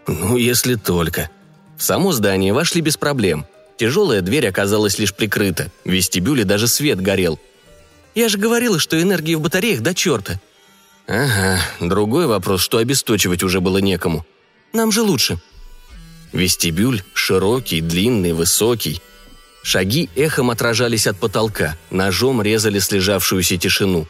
[0.07, 1.31] «Ну, если только».
[1.77, 3.45] В само здание вошли без проблем.
[3.79, 5.71] Тяжелая дверь оказалась лишь прикрыта.
[5.85, 7.39] В вестибюле даже свет горел.
[8.15, 10.41] «Я же говорила, что энергии в батареях до черта».
[11.07, 14.25] «Ага, другой вопрос, что обесточивать уже было некому.
[14.73, 15.39] Нам же лучше».
[16.33, 19.01] Вестибюль широкий, длинный, высокий.
[19.63, 24.07] Шаги эхом отражались от потолка, ножом резали слежавшуюся тишину.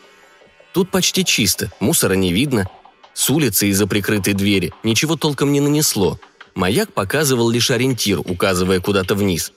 [0.73, 2.69] Тут почти чисто, мусора не видно,
[3.15, 6.21] с улицы из-за прикрытой двери ничего толком не нанесло.
[6.57, 9.53] Маяк показывал лишь ориентир, указывая куда-то вниз.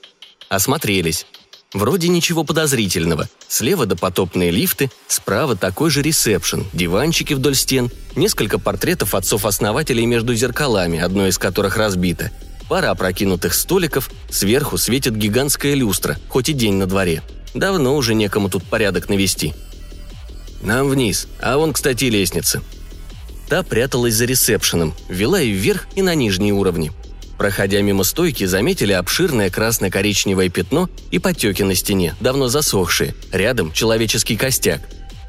[0.50, 1.26] Осмотрелись.
[1.72, 3.26] Вроде ничего подозрительного.
[3.48, 10.98] Слева допотопные лифты, справа такой же ресепшн, диванчики вдоль стен, несколько портретов отцов-основателей между зеркалами,
[10.98, 12.32] одно из которых разбито.
[12.68, 17.22] Пара опрокинутых столиков, сверху светит гигантская люстра, хоть и день на дворе.
[17.54, 19.54] Давно уже некому тут порядок навести.
[20.60, 22.62] «Нам вниз, а вон, кстати, лестница»,
[23.50, 26.92] Та пряталась за ресепшеном, вела и вверх, и на нижние уровни.
[27.36, 33.12] Проходя мимо стойки, заметили обширное красно-коричневое пятно и потеки на стене, давно засохшие.
[33.32, 34.82] Рядом человеческий костяк.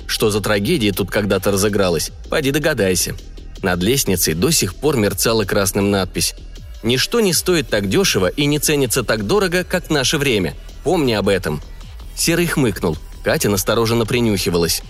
[0.05, 2.11] Что за трагедия тут когда-то разыгралась?
[2.29, 3.15] Пойди догадайся.
[3.63, 6.35] Над лестницей до сих пор мерцала красным надпись.
[6.83, 10.53] «Ничто не стоит так дешево и не ценится так дорого, как наше время.
[10.83, 11.59] Помни об этом».
[12.15, 12.97] Серый хмыкнул.
[13.23, 14.83] Катя настороженно принюхивалась.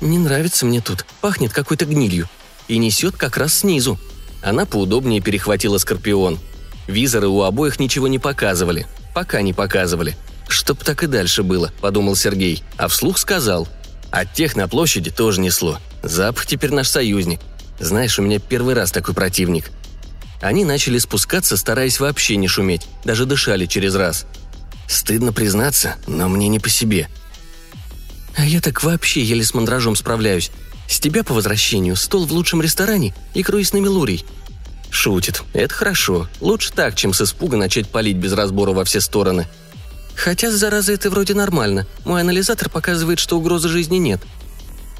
[0.00, 1.04] «Не нравится мне тут.
[1.20, 2.28] Пахнет какой-то гнилью
[2.68, 3.98] и несет как раз снизу.
[4.42, 6.38] Она поудобнее перехватила скорпион.
[6.86, 8.86] Визоры у обоих ничего не показывали.
[9.14, 10.16] Пока не показывали.
[10.48, 13.68] Чтоб так и дальше было, подумал Сергей, а вслух сказал.
[14.10, 15.78] От тех на площади тоже несло.
[16.02, 17.40] Запах теперь наш союзник.
[17.78, 19.70] Знаешь, у меня первый раз такой противник.
[20.40, 24.26] Они начали спускаться, стараясь вообще не шуметь, даже дышали через раз.
[24.88, 27.08] Стыдно признаться, но мне не по себе.
[28.36, 30.50] А я так вообще еле с мандражом справляюсь.
[30.88, 34.24] С тебя по возвращению стол в лучшем ресторане и круизными лурий.
[34.90, 35.42] Шутит.
[35.54, 36.28] Это хорошо.
[36.40, 39.46] Лучше так, чем с испуга начать палить без разбора во все стороны.
[40.14, 41.86] Хотя, зараза, это вроде нормально.
[42.04, 44.20] Мой анализатор показывает, что угрозы жизни нет.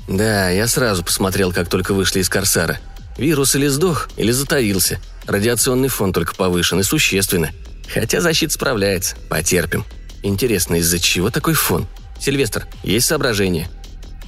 [0.09, 2.81] Да, я сразу посмотрел, как только вышли из Корсара.
[3.19, 4.99] Вирус или сдох, или затаился.
[5.27, 7.51] Радиационный фон только повышен и существенно.
[7.93, 9.17] Хотя защита справляется.
[9.29, 9.85] Потерпим.
[10.23, 11.87] Интересно, из-за чего такой фон?
[12.19, 13.69] Сильвестр, есть соображения?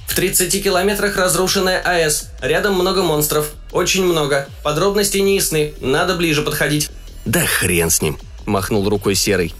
[0.07, 2.29] В 30 километрах разрушенная АЭС.
[2.41, 3.51] Рядом много монстров.
[3.71, 4.47] Очень много.
[4.63, 5.73] Подробности не ясны.
[5.81, 6.89] Надо ближе подходить.
[7.25, 9.53] Да хрен с ним, махнул рукой Серый.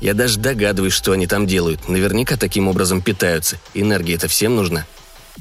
[0.00, 1.88] Я даже догадываюсь, что они там делают.
[1.88, 3.58] Наверняка таким образом питаются.
[3.74, 4.86] Энергия это всем нужна.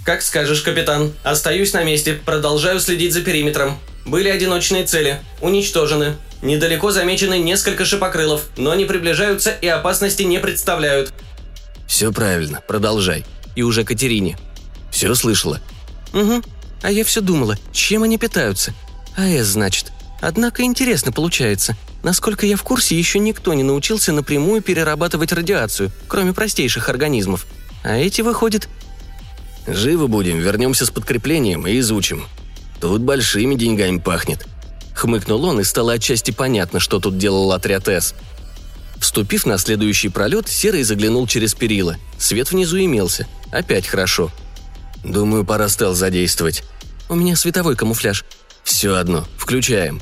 [0.05, 1.13] Как скажешь, капитан.
[1.23, 2.13] Остаюсь на месте.
[2.13, 3.79] Продолжаю следить за периметром.
[4.05, 5.19] Были одиночные цели.
[5.41, 6.17] Уничтожены.
[6.41, 11.11] Недалеко замечены несколько шипокрылов, но не приближаются и опасности не представляют.
[11.87, 12.61] Все правильно.
[12.65, 13.25] Продолжай
[13.59, 14.37] и уже Катерине.
[14.89, 15.59] «Все слышала?»
[16.13, 16.41] «Угу.
[16.81, 18.73] А я все думала, чем они питаются.
[19.17, 19.91] АЭС, значит.
[20.21, 21.75] Однако интересно получается.
[22.03, 27.45] Насколько я в курсе, еще никто не научился напрямую перерабатывать радиацию, кроме простейших организмов.
[27.83, 28.69] А эти, выходят...
[29.67, 32.25] «Живы будем, вернемся с подкреплением и изучим.
[32.79, 34.47] Тут большими деньгами пахнет».
[34.95, 38.15] Хмыкнул он, и стало отчасти понятно, что тут делал отряд «С».
[38.99, 41.97] Вступив на следующий пролет, Серый заглянул через перила.
[42.17, 43.27] Свет внизу имелся.
[43.51, 44.31] Опять хорошо.
[45.03, 46.63] «Думаю, пора стел задействовать.
[47.07, 48.25] У меня световой камуфляж».
[48.63, 49.25] «Все одно.
[49.37, 50.01] Включаем».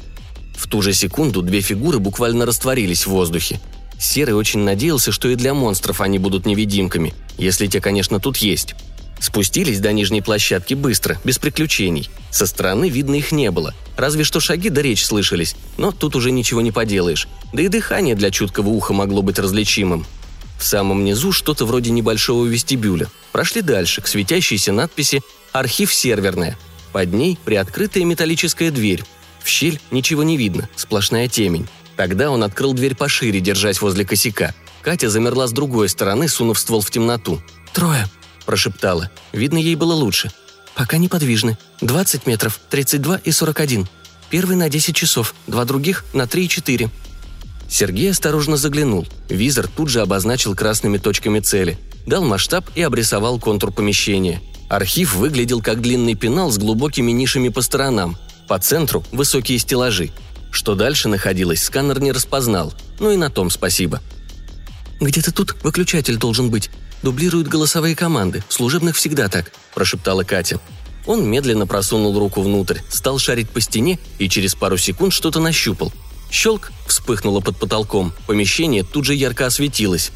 [0.56, 3.60] В ту же секунду две фигуры буквально растворились в воздухе.
[4.00, 8.74] Серый очень надеялся, что и для монстров они будут невидимками, если те, конечно, тут есть.
[9.20, 12.10] Спустились до нижней площадки быстро, без приключений.
[12.30, 13.74] Со стороны видно их не было.
[13.96, 17.28] Разве что шаги да речь слышались, но тут уже ничего не поделаешь.
[17.54, 20.06] Да и дыхание для чуткого уха могло быть различимым.
[20.58, 23.08] В самом низу что-то вроде небольшого вестибюля.
[23.32, 26.58] Прошли дальше, к светящейся надписи «Архив серверная».
[26.92, 29.04] Под ней приоткрытая металлическая дверь.
[29.44, 31.68] В щель ничего не видно, сплошная темень.
[31.96, 34.54] Тогда он открыл дверь пошире, держась возле косяка.
[34.82, 37.42] Катя замерла с другой стороны, сунув ствол в темноту.
[37.74, 38.08] «Трое»,–
[38.46, 39.12] прошептала.
[39.32, 40.32] Видно, ей было лучше.
[40.76, 41.58] «Пока неподвижны.
[41.82, 43.88] 20 метров, 32 и 41.
[44.30, 46.90] Первый на 10 часов, два других на 3 и 4.
[47.70, 49.06] Сергей осторожно заглянул.
[49.30, 51.78] Визор тут же обозначил красными точками цели.
[52.06, 54.42] дал масштаб и обрисовал контур помещения.
[54.70, 58.18] Архив выглядел как длинный пенал с глубокими нишами по сторонам.
[58.48, 60.12] По центру– высокие стеллажи.
[60.52, 62.74] Что дальше находилось, сканер не распознал.
[63.00, 64.02] Ну и на том спасибо.
[65.00, 66.70] «Где-то тут выключатель должен быть.
[67.04, 68.44] Дублируют голосовые команды.
[68.48, 70.60] В служебных всегда так»,– прошептала Катя.
[71.06, 75.94] Он медленно просунул руку внутрь, стал шарить по стене и через пару секунд что-то нащупал.
[76.30, 80.12] Щелк вспыхнуло под потолком, помещение тут же ярко осветилось.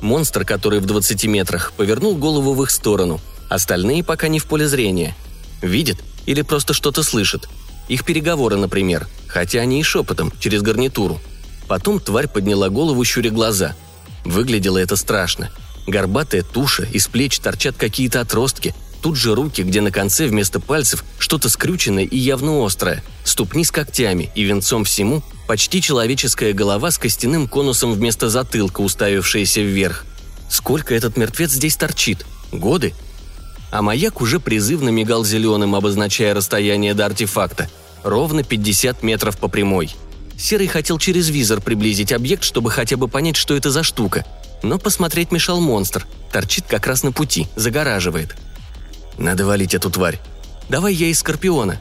[0.00, 3.20] Монстр, который в 20 метрах, повернул голову в их сторону.
[3.48, 5.16] Остальные пока не в поле зрения.
[5.62, 7.48] Видят или просто что-то слышат.
[7.88, 11.20] Их переговоры, например, хотя они и шепотом, через гарнитуру.
[11.68, 13.74] Потом тварь подняла голову, щуря глаза.
[14.24, 15.50] Выглядело это страшно.
[15.86, 18.74] Горбатая туша, из плеч торчат какие-то отростки,
[19.06, 23.70] тут же руки, где на конце вместо пальцев что-то скрюченное и явно острое, ступни с
[23.70, 30.04] когтями и венцом всему почти человеческая голова с костяным конусом вместо затылка, уставившаяся вверх.
[30.50, 32.26] Сколько этот мертвец здесь торчит?
[32.50, 32.94] Годы?
[33.70, 37.70] А маяк уже призывно мигал зеленым, обозначая расстояние до артефакта.
[38.02, 39.94] Ровно 50 метров по прямой.
[40.36, 44.26] Серый хотел через визор приблизить объект, чтобы хотя бы понять, что это за штука.
[44.64, 46.08] Но посмотреть мешал монстр.
[46.32, 48.34] Торчит как раз на пути, загораживает.
[49.18, 50.20] Надо валить эту тварь.
[50.68, 51.80] Давай я из Скорпиона.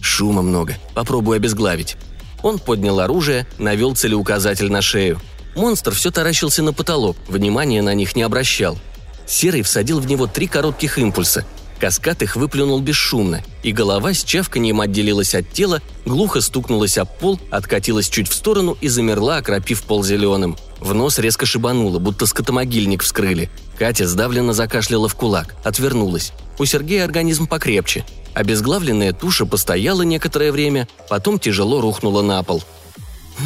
[0.00, 0.76] Шума много.
[0.94, 1.96] Попробую обезглавить.
[2.42, 5.20] Он поднял оружие, навел целеуказатель на шею.
[5.54, 8.78] Монстр все таращился на потолок, внимания на них не обращал.
[9.26, 11.44] Серый всадил в него три коротких импульса.
[11.78, 17.40] Каскад их выплюнул бесшумно, и голова с чавканием отделилась от тела, глухо стукнулась об пол,
[17.50, 20.58] откатилась чуть в сторону и замерла, окропив пол зеленым.
[20.78, 23.50] В нос резко шибануло, будто скотомогильник вскрыли.
[23.78, 26.32] Катя сдавленно закашляла в кулак, отвернулась.
[26.60, 28.04] У Сергея организм покрепче.
[28.34, 32.62] Обезглавленная туша постояла некоторое время, потом тяжело рухнула на пол.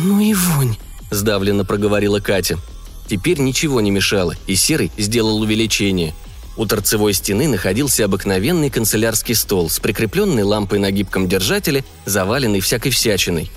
[0.02, 0.74] «Ну и вонь»,–
[1.12, 2.58] сдавленно проговорила Катя.
[3.06, 6.12] Теперь ничего не мешало, и Серый сделал увеличение.
[6.56, 12.90] У торцевой стены находился обыкновенный канцелярский стол с прикрепленной лампой на гибком держателе, заваленный всякой
[12.90, 13.48] всячиной.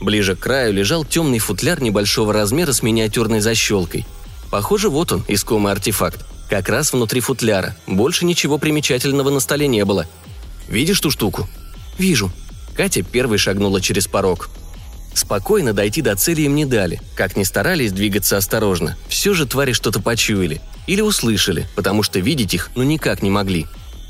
[0.00, 4.06] Ближе к краю лежал темный футляр небольшого размера с миниатюрной защелкой.
[4.50, 6.33] Похоже, вот он, искомый артефакт.
[6.54, 7.74] Как раз внутри футляра.
[7.88, 10.06] Больше ничего примечательного на столе не было.
[10.68, 11.48] «Видишь ту штуку?»
[11.98, 12.30] «Вижу».
[12.76, 14.48] Катя первой шагнула через порог.
[15.14, 17.00] Спокойно дойти до цели им не дали.
[17.16, 20.60] Как ни старались двигаться осторожно, все же твари что-то почуяли.
[20.86, 23.66] Или услышали, потому что видеть их ну никак не могли.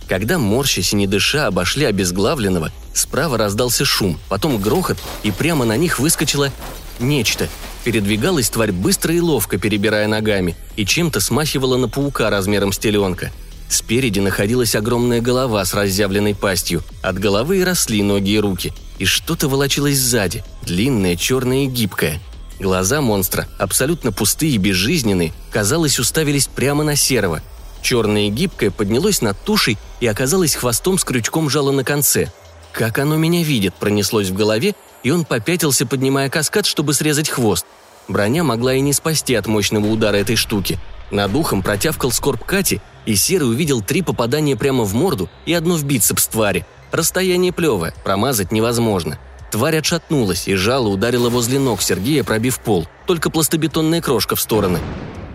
[0.06, 5.78] Когда морщась и не дыша обошли обезглавленного, справа раздался шум, потом грохот, и прямо на
[5.78, 6.52] них выскочило
[6.98, 7.48] нечто.
[7.84, 13.30] Передвигалась тварь быстро и ловко, перебирая ногами, и чем-то смахивала на паука размером с теленка.
[13.68, 16.82] Спереди находилась огромная голова с разъявленной пастью.
[17.02, 18.72] От головы и росли ноги и руки.
[18.98, 22.20] И что-то волочилось сзади, длинное, черное и гибкое.
[22.60, 27.42] Глаза монстра, абсолютно пустые и безжизненные, казалось, уставились прямо на серого.
[27.82, 32.32] Черное и гибкое поднялось над тушей и оказалось хвостом с крючком жала на конце.
[32.72, 34.74] «Как оно меня видит?» пронеслось в голове,
[35.04, 37.64] и он попятился, поднимая каскад, чтобы срезать хвост.
[38.08, 40.78] Броня могла и не спасти от мощного удара этой штуки.
[41.10, 45.76] Над ухом протявкал скорб Кати, и Серый увидел три попадания прямо в морду и одно
[45.76, 46.66] в бицепс твари.
[46.90, 49.18] Расстояние плевое, промазать невозможно.
[49.50, 54.80] Тварь отшатнулась, и жало ударило возле ног Сергея, пробив пол, только пластобетонная крошка в стороны.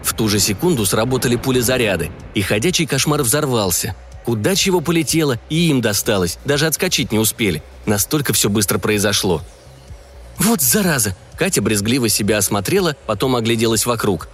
[0.04, 3.96] В ту же секунду сработали пули-заряды, и ходячий кошмар взорвался.
[4.26, 7.64] Куда чего полетело, и им досталось, даже отскочить не успели.
[7.86, 9.42] Настолько все быстро произошло.
[10.40, 14.28] «Вот зараза!» Катя брезгливо себя осмотрела, потом огляделась вокруг.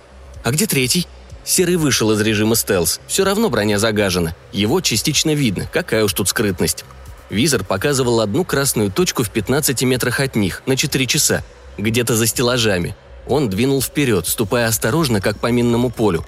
[0.44, 1.08] «А где третий?»
[1.44, 3.00] Серый вышел из режима стелс.
[3.08, 4.36] Все равно броня загажена.
[4.52, 6.86] Его частично видно, какая уж тут скрытность.
[7.30, 11.44] Визор показывал одну красную точку в 15 метрах от них, на 4 часа,
[11.78, 12.96] где-то за стеллажами.
[13.28, 16.26] Он двинул вперед, ступая осторожно, как по минному полю.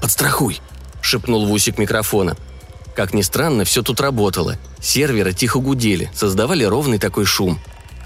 [0.00, 0.60] «Подстрахуй!»–
[1.02, 2.36] шепнул в усик микрофона.
[2.94, 4.56] Как ни странно, все тут работало.
[4.80, 7.58] Серверы тихо гудели, создавали ровный такой шум.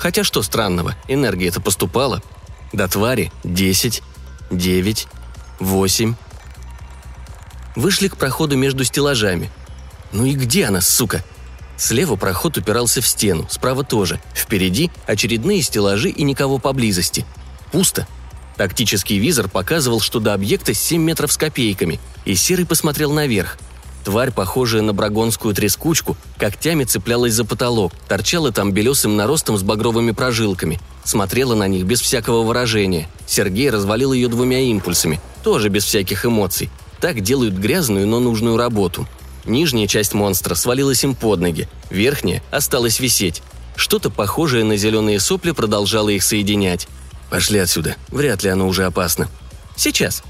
[0.03, 2.25] Хотя что странного, энергия-то поступала.
[2.73, 4.03] До твари– 10,
[4.51, 5.07] 9,
[5.61, 6.15] восемь.
[7.77, 9.49] Вышли к проходу между стеллажами.
[10.11, 11.23] Ну и где она, сука?
[11.77, 14.21] Слева проход упирался в стену, справа тоже.
[14.35, 17.25] Впереди очередные стеллажи и никого поблизости.
[17.71, 18.09] Пусто.
[18.57, 23.57] Тактический визор показывал, что до объекта 7 метров с копейками, и Серый посмотрел наверх.
[24.05, 30.11] Тварь, похожая на брагонскую трескучку, когтями цеплялась за потолок, торчала там белесым наростом с багровыми
[30.11, 33.09] прожилками, смотрела на них без всякого выражения.
[33.27, 36.71] Сергей развалил ее двумя импульсами, тоже без всяких эмоций.
[37.01, 39.07] Так делают грязную, но нужную работу.
[39.45, 43.43] Нижняя часть монстра свалилась им под ноги, верхняя осталась висеть.
[43.77, 46.89] Что-то похожее на зеленые сопли продолжало их соединять.
[47.31, 47.97] «Пошли отсюда.
[48.09, 49.29] Вряд ли оно уже опасно».
[49.75, 50.23] «Сейчас».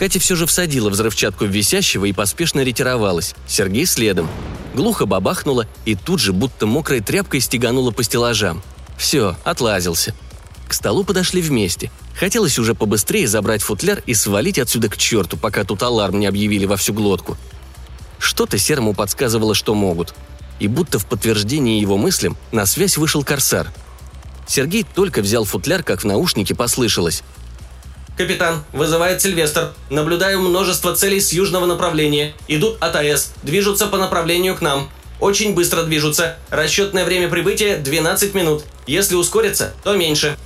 [0.00, 3.34] Катя все же всадила взрывчатку в висящего и поспешно ретировалась.
[3.46, 4.30] Сергей следом.
[4.74, 8.62] Глухо бабахнула и тут же, будто мокрой тряпкой, стеганула по стеллажам.
[8.96, 10.14] Все, отлазился.
[10.66, 11.90] К столу подошли вместе.
[12.18, 16.64] Хотелось уже побыстрее забрать футляр и свалить отсюда к черту, пока тут аларм не объявили
[16.64, 17.36] во всю глотку.
[18.18, 20.14] Что-то Серому подсказывало, что могут.
[20.60, 23.70] И будто в подтверждение его мыслям на связь вышел корсар.
[24.46, 27.22] Сергей только взял футляр, как в наушнике послышалось.
[28.20, 29.72] «Капитан, вызывает Сильвестр.
[29.88, 32.34] Наблюдаю множество целей с южного направления.
[32.48, 33.32] Идут от АЭС.
[33.42, 34.90] Движутся по направлению к нам.
[35.20, 36.36] Очень быстро движутся.
[36.50, 38.64] Расчетное время прибытия– 12 минут.
[38.86, 40.36] Если ускориться, то меньше».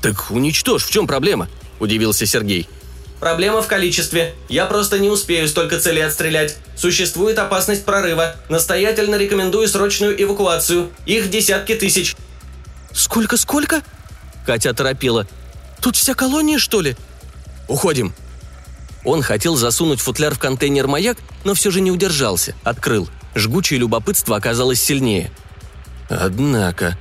[0.00, 1.48] «Так уничтожь, в чем проблема?»–
[1.80, 2.68] удивился Сергей.
[3.18, 4.36] Проблема в количестве.
[4.48, 6.56] Я просто не успею столько целей отстрелять.
[6.76, 8.36] Существует опасность прорыва.
[8.48, 10.92] Настоятельно рекомендую срочную эвакуацию.
[11.04, 12.14] Их десятки тысяч.
[12.92, 13.82] «Сколько-сколько?»
[14.46, 15.26] Катя торопила.
[15.80, 16.96] Тут вся колония, что ли?»
[17.68, 18.14] «Уходим».
[19.06, 23.08] Он хотел засунуть футляр в контейнер «Маяк», но все же не удержался, открыл.
[23.36, 25.30] Жгучее любопытство оказалось сильнее.
[26.08, 26.98] Однако...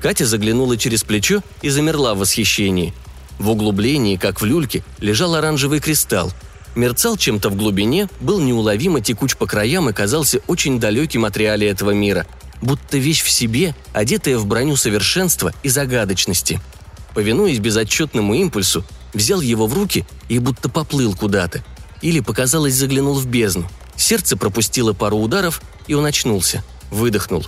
[0.00, 2.92] Катя заглянула через плечо и замерла в восхищении.
[3.38, 6.32] В углублении, как в люльке, лежал оранжевый кристалл.
[6.74, 11.68] Мерцал чем-то в глубине, был неуловимо текуч по краям и казался очень далеким от реалии
[11.68, 12.26] этого мира.
[12.60, 16.60] Будто вещь в себе, одетая в броню совершенства и загадочности–
[17.14, 21.64] повинуясь безотчетному импульсу, взял его в руки и будто поплыл куда-то.
[22.00, 23.68] Или, показалось, заглянул в бездну.
[23.96, 26.64] Сердце пропустило пару ударов, и он очнулся.
[26.90, 27.46] Выдохнул.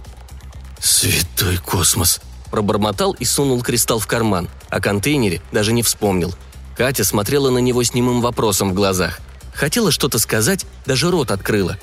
[0.81, 4.49] «Святой космос!» Пробормотал и сунул кристалл в карман.
[4.69, 6.35] О контейнере даже не вспомнил.
[6.77, 9.19] Катя смотрела на него с немым вопросом в глазах.
[9.55, 11.79] Хотела что-то сказать, даже рот открыла.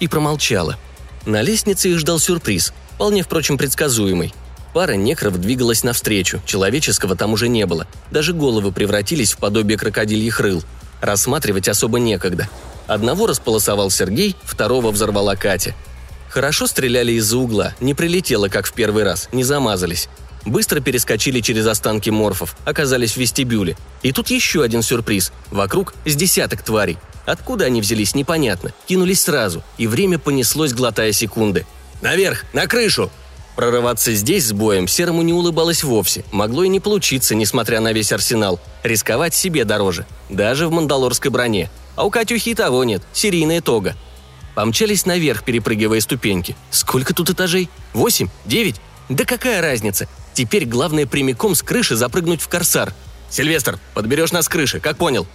[0.00, 0.76] И промолчала.
[1.26, 4.34] На лестнице их ждал сюрприз, вполне, впрочем, предсказуемый–
[4.76, 7.86] Пара некров двигалась навстречу, человеческого там уже не было.
[8.10, 10.62] Даже головы превратились в подобие крокодильих рыл.
[11.00, 12.46] Рассматривать особо некогда.
[12.86, 15.74] Одного располосовал Сергей, второго взорвала Катя.
[16.28, 20.10] Хорошо стреляли из-за угла, не прилетело, как в первый раз, не замазались.
[20.44, 23.78] Быстро перескочили через останки морфов, оказались в вестибюле.
[24.02, 25.32] И тут еще один сюрприз.
[25.50, 26.98] Вокруг с десяток тварей.
[27.24, 28.74] Откуда они взялись, непонятно.
[28.86, 31.64] Кинулись сразу, и время понеслось, глотая секунды.
[32.02, 32.44] «Наверх!
[32.52, 33.10] На крышу!»
[33.56, 36.24] Прорываться здесь с боем Серому не улыбалось вовсе.
[36.30, 38.60] Могло и не получиться, несмотря на весь арсенал.
[38.82, 40.06] Рисковать себе дороже.
[40.28, 41.70] Даже в мандалорской броне.
[41.96, 43.02] А у Катюхи того нет.
[43.12, 43.96] Серийная тога.
[44.54, 46.54] Помчались наверх, перепрыгивая ступеньки.
[46.70, 47.70] Сколько тут этажей?
[47.94, 48.28] Восемь?
[48.44, 48.76] Девять?
[49.08, 50.06] Да какая разница?
[50.34, 52.92] Теперь главное прямиком с крыши запрыгнуть в корсар.
[53.30, 55.26] «Сильвестр, подберешь нас с крыши, как понял?»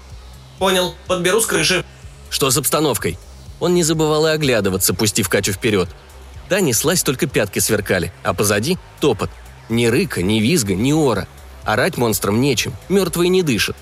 [0.59, 1.84] «Понял, подберу с крыши».
[2.30, 3.17] «Что с обстановкой?»
[3.59, 5.89] Он не забывал и оглядываться, пустив Катю вперед.
[6.51, 9.29] Та неслась, только пятки сверкали, а позади– топот.
[9.69, 11.25] Ни рыка, ни визга, ни ора.
[11.63, 13.77] Орать монстрам нечем, мертвые не дышат.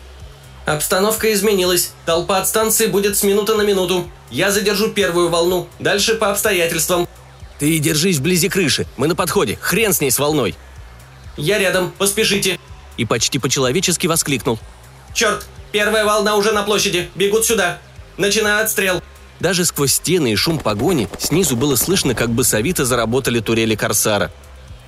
[0.68, 1.94] «Обстановка изменилась.
[2.06, 4.08] Толпа от станции будет с минуты на минуту.
[4.30, 5.68] Я задержу первую волну.
[5.80, 7.08] Дальше по обстоятельствам».
[7.58, 8.86] «Ты держись вблизи крыши.
[8.98, 9.58] Мы на подходе.
[9.60, 10.54] Хрен с ней с волной».
[11.38, 11.92] «Я рядом.
[11.98, 12.60] Поспешите».
[12.98, 14.60] И почти по-человечески воскликнул.
[15.16, 15.48] «Черт!
[15.72, 17.10] Первая волна уже на площади.
[17.16, 17.80] Бегут сюда.
[18.18, 19.02] Начинаю отстрел».
[19.40, 24.32] Даже сквозь стены и шум погони снизу было слышно, как бы совито заработали турели Корсара.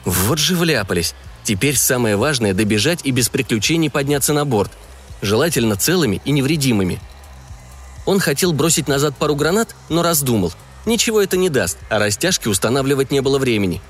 [0.04, 1.16] Вот же вляпались.
[1.44, 4.72] Теперь самое важное– добежать и без приключений подняться на борт.
[5.22, 7.00] Желательно целыми и невредимыми.
[8.06, 10.54] Он хотел бросить назад пару гранат, но раздумал.
[10.86, 13.82] Ничего это не даст, а растяжки устанавливать не было времени.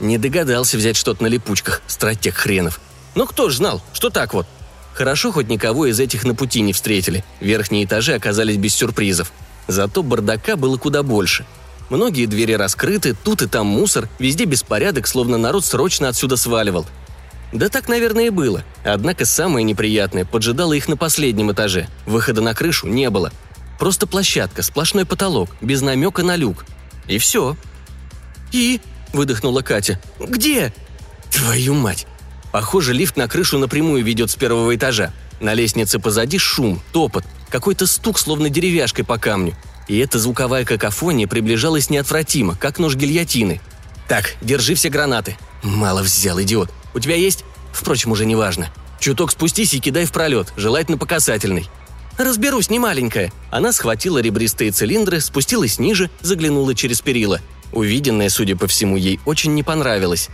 [0.00, 2.80] Не догадался взять что-то на липучках, стратег хренов.
[3.14, 4.46] Но кто ж знал, что так вот.
[4.94, 7.24] Хорошо, хоть никого из этих на пути не встретили.
[7.40, 9.30] Верхние этажи оказались без сюрпризов–
[9.70, 11.46] Зато бардака было куда больше.
[11.90, 16.86] Многие двери раскрыты, тут и там мусор, везде беспорядок, словно народ срочно отсюда сваливал.
[17.52, 18.64] Да так, наверное, и было.
[18.84, 21.88] Однако самое неприятное поджидало их на последнем этаже.
[22.04, 23.32] Выхода на крышу не было.
[23.78, 26.64] Просто площадка, сплошной потолок, без намека на люк.
[27.06, 27.56] И все.
[28.50, 28.80] «И?»–
[29.12, 30.00] выдохнула Катя.
[30.18, 30.74] «Где?»
[31.30, 32.08] «Твою мать!»
[32.50, 35.12] Похоже, лифт на крышу напрямую ведет с первого этажа.
[35.38, 39.54] На лестнице позади шум, топот, какой-то стук, словно деревяшкой по камню.
[39.88, 43.60] И эта звуковая какофония приближалась неотвратимо, как нож гильотины.
[44.08, 45.36] «Так, держи все гранаты».
[45.62, 46.70] «Мало взял, идиот.
[46.94, 48.70] У тебя есть?» «Впрочем, уже не важно.
[48.98, 51.68] Чуток спустись и кидай в пролет, желательно по касательной».
[52.18, 53.32] «Разберусь, не маленькая».
[53.50, 57.40] Она схватила ребристые цилиндры, спустилась ниже, заглянула через перила.
[57.72, 60.28] Увиденное, судя по всему, ей очень не понравилось.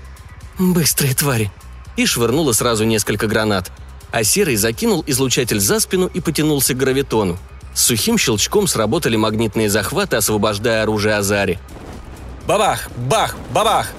[0.58, 1.50] «Быстрые твари!»
[1.96, 3.70] И швырнула сразу несколько гранат–
[4.10, 7.38] а Серый закинул излучатель за спину и потянулся к гравитону.
[7.74, 11.58] С сухим щелчком сработали магнитные захваты, освобождая оружие Азари.
[12.46, 12.88] «Бабах!
[12.96, 13.36] Бах!
[13.52, 13.92] Бабах!»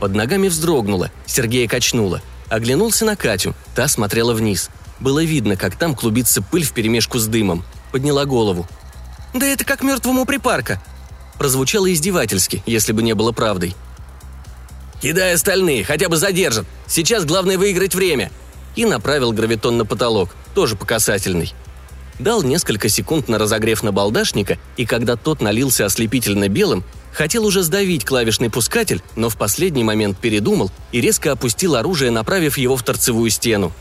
[0.00, 2.20] Под ногами вздрогнуло, Сергея качнуло.
[2.48, 4.70] Оглянулся на Катю, та смотрела вниз.
[4.98, 7.64] Было видно, как там клубится пыль вперемешку с дымом.
[7.92, 8.66] Подняла голову.
[9.32, 10.82] «Да это как мертвому припарка!»
[11.38, 13.74] Прозвучало издевательски, если бы не было правдой.
[15.00, 16.66] «Кидай остальные, хотя бы задержат.
[16.86, 18.30] Сейчас главное выиграть время!»
[18.76, 21.52] И направил гравитон на потолок, тоже по касательной.
[22.18, 28.04] Дал несколько секунд на разогрев набалдашника, и когда тот налился ослепительно белым, хотел уже сдавить
[28.04, 33.30] клавишный пускатель, но в последний момент передумал и резко опустил оружие, направив его в торцевую
[33.30, 33.72] стену.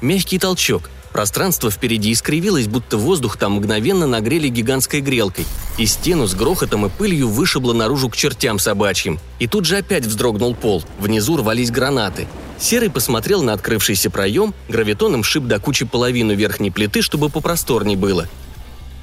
[0.00, 0.88] Мягкий толчок.
[1.12, 5.44] Пространство впереди искривилось, будто воздух там мгновенно нагрели гигантской грелкой,
[5.76, 9.18] и стену с грохотом и пылью вышибло наружу к чертям собачьим.
[9.40, 12.28] И тут же опять вздрогнул пол, внизу рвались гранаты.
[12.58, 18.28] Серый посмотрел на открывшийся проем, гравитоном шиб до кучи половину верхней плиты, чтобы попросторней было.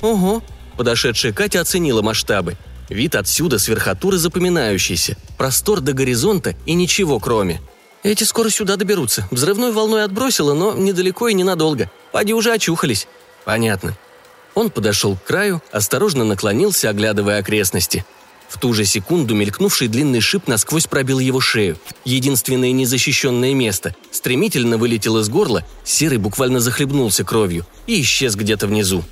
[0.01, 0.41] «Ого!»–
[0.77, 2.55] подошедшая Катя оценила масштабы.
[2.87, 7.59] Вид отсюда с верхотуры запоминающийся, простор до горизонта и ничего кроме–
[8.03, 9.27] эти скоро сюда доберутся.
[9.31, 11.89] Взрывной волной отбросило, но недалеко и ненадолго.
[12.11, 13.07] Пади уже очухались».
[13.45, 13.97] «Понятно».
[14.55, 18.05] Он подошел к краю, осторожно наклонился, оглядывая окрестности.
[18.49, 21.77] В ту же секунду мелькнувший длинный шип насквозь пробил его шею.
[22.05, 23.95] Единственное незащищенное место.
[24.11, 29.03] Стремительно вылетел из горла, серый буквально захлебнулся кровью и исчез где-то внизу.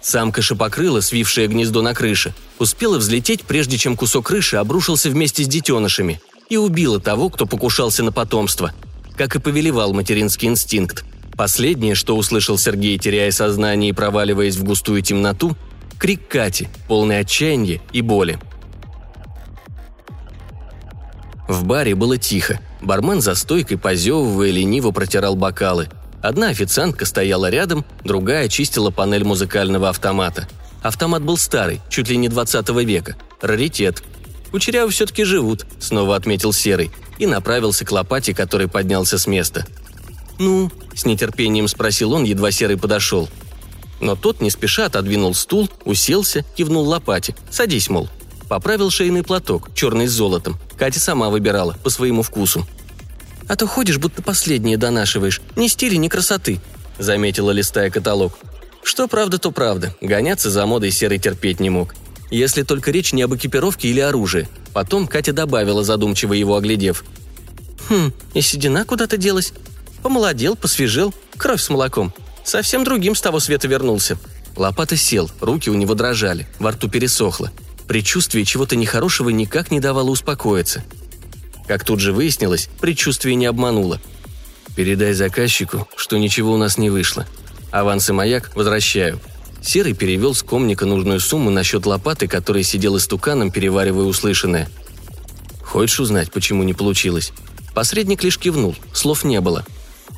[0.00, 5.48] Самка шипокрыла, свившая гнездо на крыше, успела взлететь, прежде чем кусок крыши обрушился вместе с
[5.48, 8.72] детенышами и убила того, кто покушался на потомство,
[9.16, 11.04] как и повелевал материнский инстинкт.
[11.36, 15.56] Последнее, что услышал Сергей, теряя сознание и проваливаясь в густую темноту,
[15.98, 18.38] крик Кати, полный отчаяния и боли.
[21.48, 22.60] В баре было тихо.
[22.82, 25.88] Бармен за стойкой, позевывая, лениво протирал бокалы.
[26.20, 30.48] Одна официантка стояла рядом, другая чистила панель музыкального автомата.
[30.82, 33.16] Автомат был старый, чуть ли не 20 века.
[33.40, 34.02] Раритет,
[34.50, 39.66] «Кучерявы все-таки живут»,— снова отметил Серый, и направился к лопате, который поднялся с места.
[40.38, 43.28] «Ну?»– с нетерпением спросил он, едва Серый подошел.
[44.00, 47.34] Но тот не спеша отодвинул стул, уселся, кивнул лопате.
[47.50, 48.08] «Садись, мол».
[48.48, 50.58] Поправил шейный платок, черный с золотом.
[50.78, 52.66] Катя сама выбирала, по своему вкусу.
[53.46, 55.42] «А то ходишь, будто последнее донашиваешь.
[55.56, 56.60] Ни стиля, ни красоты»,–
[56.98, 58.38] заметила, листая каталог.
[58.82, 59.94] Что правда, то правда.
[60.00, 61.94] Гоняться за модой Серый терпеть не мог
[62.30, 64.48] если только речь не об экипировке или оружии.
[64.72, 67.04] Потом Катя добавила, задумчиво его оглядев.
[67.88, 69.52] «Хм, и седина куда-то делась.
[70.02, 72.12] Помолодел, посвежел, кровь с молоком.
[72.44, 74.18] Совсем другим с того света вернулся».
[74.56, 77.52] Лопата сел, руки у него дрожали, во рту пересохло.
[77.86, 80.84] Предчувствие чего-то нехорошего никак не давало успокоиться.
[81.68, 84.00] Как тут же выяснилось, предчувствие не обмануло.
[84.74, 87.26] «Передай заказчику, что ничего у нас не вышло.
[87.70, 89.20] Аванс и маяк возвращаю.
[89.62, 94.68] Серый перевел с комника нужную сумму на счет лопаты, который сидел истуканом, переваривая услышанное.
[95.62, 97.32] «Хочешь узнать, почему не получилось?»
[97.74, 99.64] Посредник лишь кивнул, слов не было.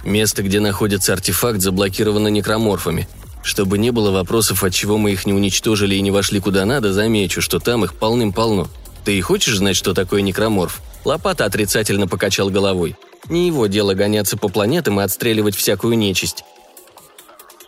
[0.04, 3.06] Место, где находится артефакт, заблокировано некроморфами.
[3.42, 6.92] Чтобы не было вопросов, от чего мы их не уничтожили и не вошли куда надо,
[6.92, 8.68] замечу, что там их полным-полно.
[9.04, 10.80] Ты и хочешь знать, что такое некроморф?
[11.04, 12.96] Лопата отрицательно покачал головой.
[13.28, 16.44] Не его дело гоняться по планетам и отстреливать всякую нечисть.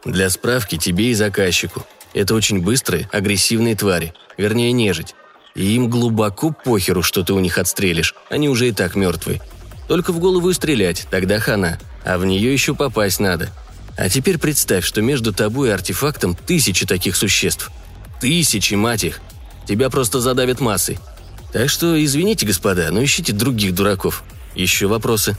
[0.05, 1.87] Для справки тебе и заказчику.
[2.13, 5.15] Это очень быстрые, агрессивные твари, вернее нежить.
[5.55, 9.41] И им глубоко похеру, что ты у них отстрелишь, они уже и так мертвые.
[9.89, 13.51] Только в голову и стрелять, тогда хана, а в нее еще попасть надо.
[13.97, 17.71] А теперь представь, что между тобой и артефактом тысячи таких существ.
[18.21, 19.21] Тысячи, мать их.
[19.67, 20.99] Тебя просто задавят массой.
[21.53, 24.25] Так что извините, господа, но ищите других дураков.
[24.55, 25.37] Еще вопросы?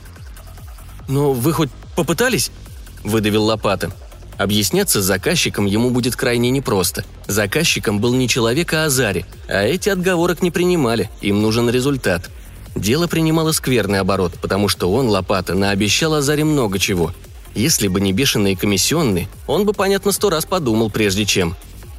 [1.07, 2.51] «Но вы хоть попытались?»–
[3.03, 3.91] выдавил лопата.
[4.37, 7.05] Объясняться с заказчиком ему будет крайне непросто.
[7.27, 12.29] Заказчиком был не человек, а Азари, а эти отговорок не принимали, им нужен результат.
[12.75, 17.13] Дело принимало скверный оборот, потому что он, Лопата, наобещал Азаре много чего.
[17.53, 21.55] Если бы не бешеные комиссионные, он бы, понятно, сто раз подумал, прежде чем.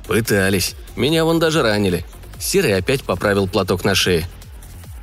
[0.09, 0.75] Пытались.
[0.97, 2.05] Меня вон даже ранили.
[2.41, 4.29] Серый опять поправил платок на шее.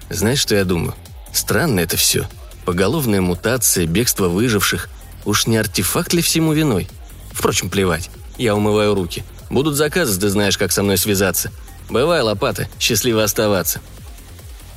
[0.09, 0.93] Знаешь, что я думаю?
[1.31, 2.27] Странно это все.
[2.65, 4.89] Поголовная мутация, бегство выживших.
[5.23, 6.89] Уж не артефакт ли всему виной?
[7.31, 8.09] Впрочем, плевать.
[8.37, 9.23] Я умываю руки.
[9.49, 11.51] Будут заказы, ты знаешь, как со мной связаться.
[11.89, 13.81] Бывай, лопата, счастливо оставаться.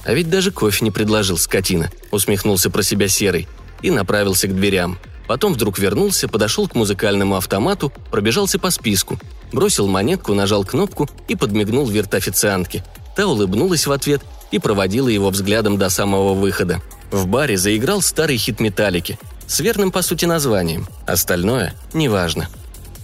[0.05, 3.49] А ведь даже кофе не предложил, скотина, усмехнулся про себя Серый
[3.83, 4.99] и направился к дверям.
[5.27, 9.19] Потом вдруг вернулся, подошел к музыкальному автомату, пробежался по списку,
[9.53, 12.85] бросил монетку, нажал кнопку и подмигнул вирт-официантке.
[13.17, 16.83] Та улыбнулась в ответ и проводила его взглядом до самого выхода.
[17.11, 20.87] В баре заиграл старый хит «Металлики», с верным, по сути, названием.
[21.07, 22.49] Остальное– неважно.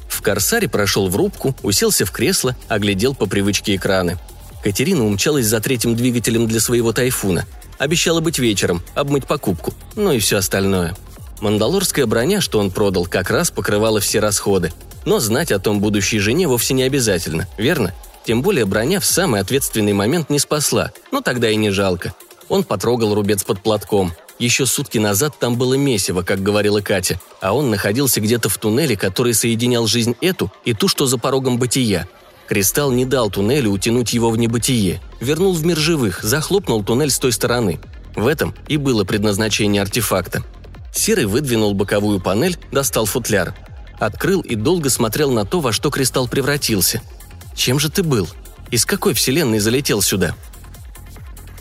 [0.09, 4.19] В «Корсаре» прошел в рубку, уселся в кресло, оглядел по привычке экраны.
[4.63, 7.47] Катерина умчалась за третьим двигателем для своего «Тайфуна».
[7.79, 10.95] Обещала быть вечером, обмыть покупку, ну и все остальное.
[11.41, 14.73] Мандалорская броня, что он продал, как раз покрывала все расходы.
[15.07, 17.95] Но знать о том будущей жене вовсе не обязательно, верно?
[18.27, 22.13] Тем более броня в самый ответственный момент не спасла, но тогда и не жалко.
[22.51, 24.13] Он потрогал рубец под платком.
[24.41, 28.97] Еще сутки назад там было месиво, как говорила Катя, а он находился где-то в туннеле,
[28.97, 32.09] который соединял жизнь эту и ту, что за порогом бытия.
[32.49, 37.19] Кристалл не дал туннелю утянуть его в небытие, вернул в мир живых, захлопнул туннель с
[37.19, 37.81] той стороны.
[38.17, 40.43] В этом и было предназначение артефакта.
[40.91, 43.55] Серый выдвинул боковую панель, достал футляр.
[43.99, 47.03] Открыл и долго смотрел на то, во что кристалл превратился.
[47.55, 48.27] Чем же ты был?
[48.71, 50.35] Из какой вселенной залетел сюда?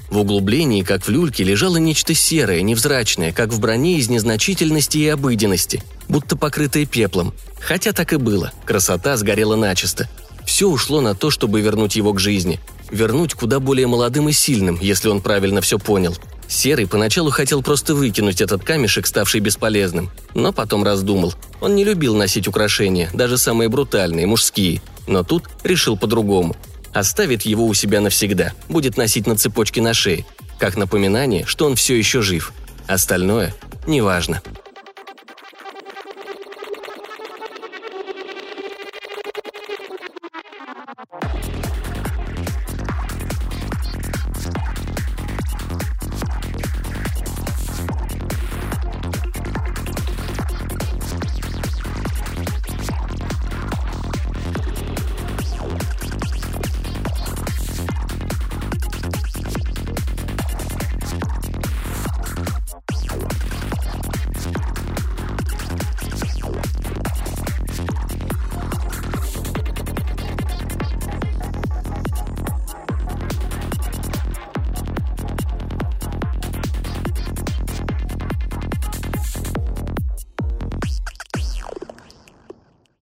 [0.10, 5.07] В углублении, как в люльке, лежало нечто серое, невзрачное, как в броне из незначительности и
[5.07, 7.34] обыденности, будто покрытое пеплом.
[7.60, 10.10] Хотя так и было, красота сгорела начисто.
[10.45, 12.60] Все ушло на то, чтобы вернуть его к жизни.
[12.89, 16.18] Вернуть куда более молодым и сильным, если он правильно все понял–
[16.49, 21.36] Серый поначалу хотел просто выкинуть этот камешек, ставший бесполезным, но потом раздумал.
[21.62, 26.57] Он не любил носить украшения, даже самые брутальные, мужские, но тут решил по-другому.
[26.94, 30.26] Оставит его у себя навсегда, будет носить на цепочке на шее,
[30.58, 32.54] как напоминание, что он все еще жив.
[32.88, 33.54] Остальное
[33.86, 34.42] неважно.
[34.46, 34.68] важно.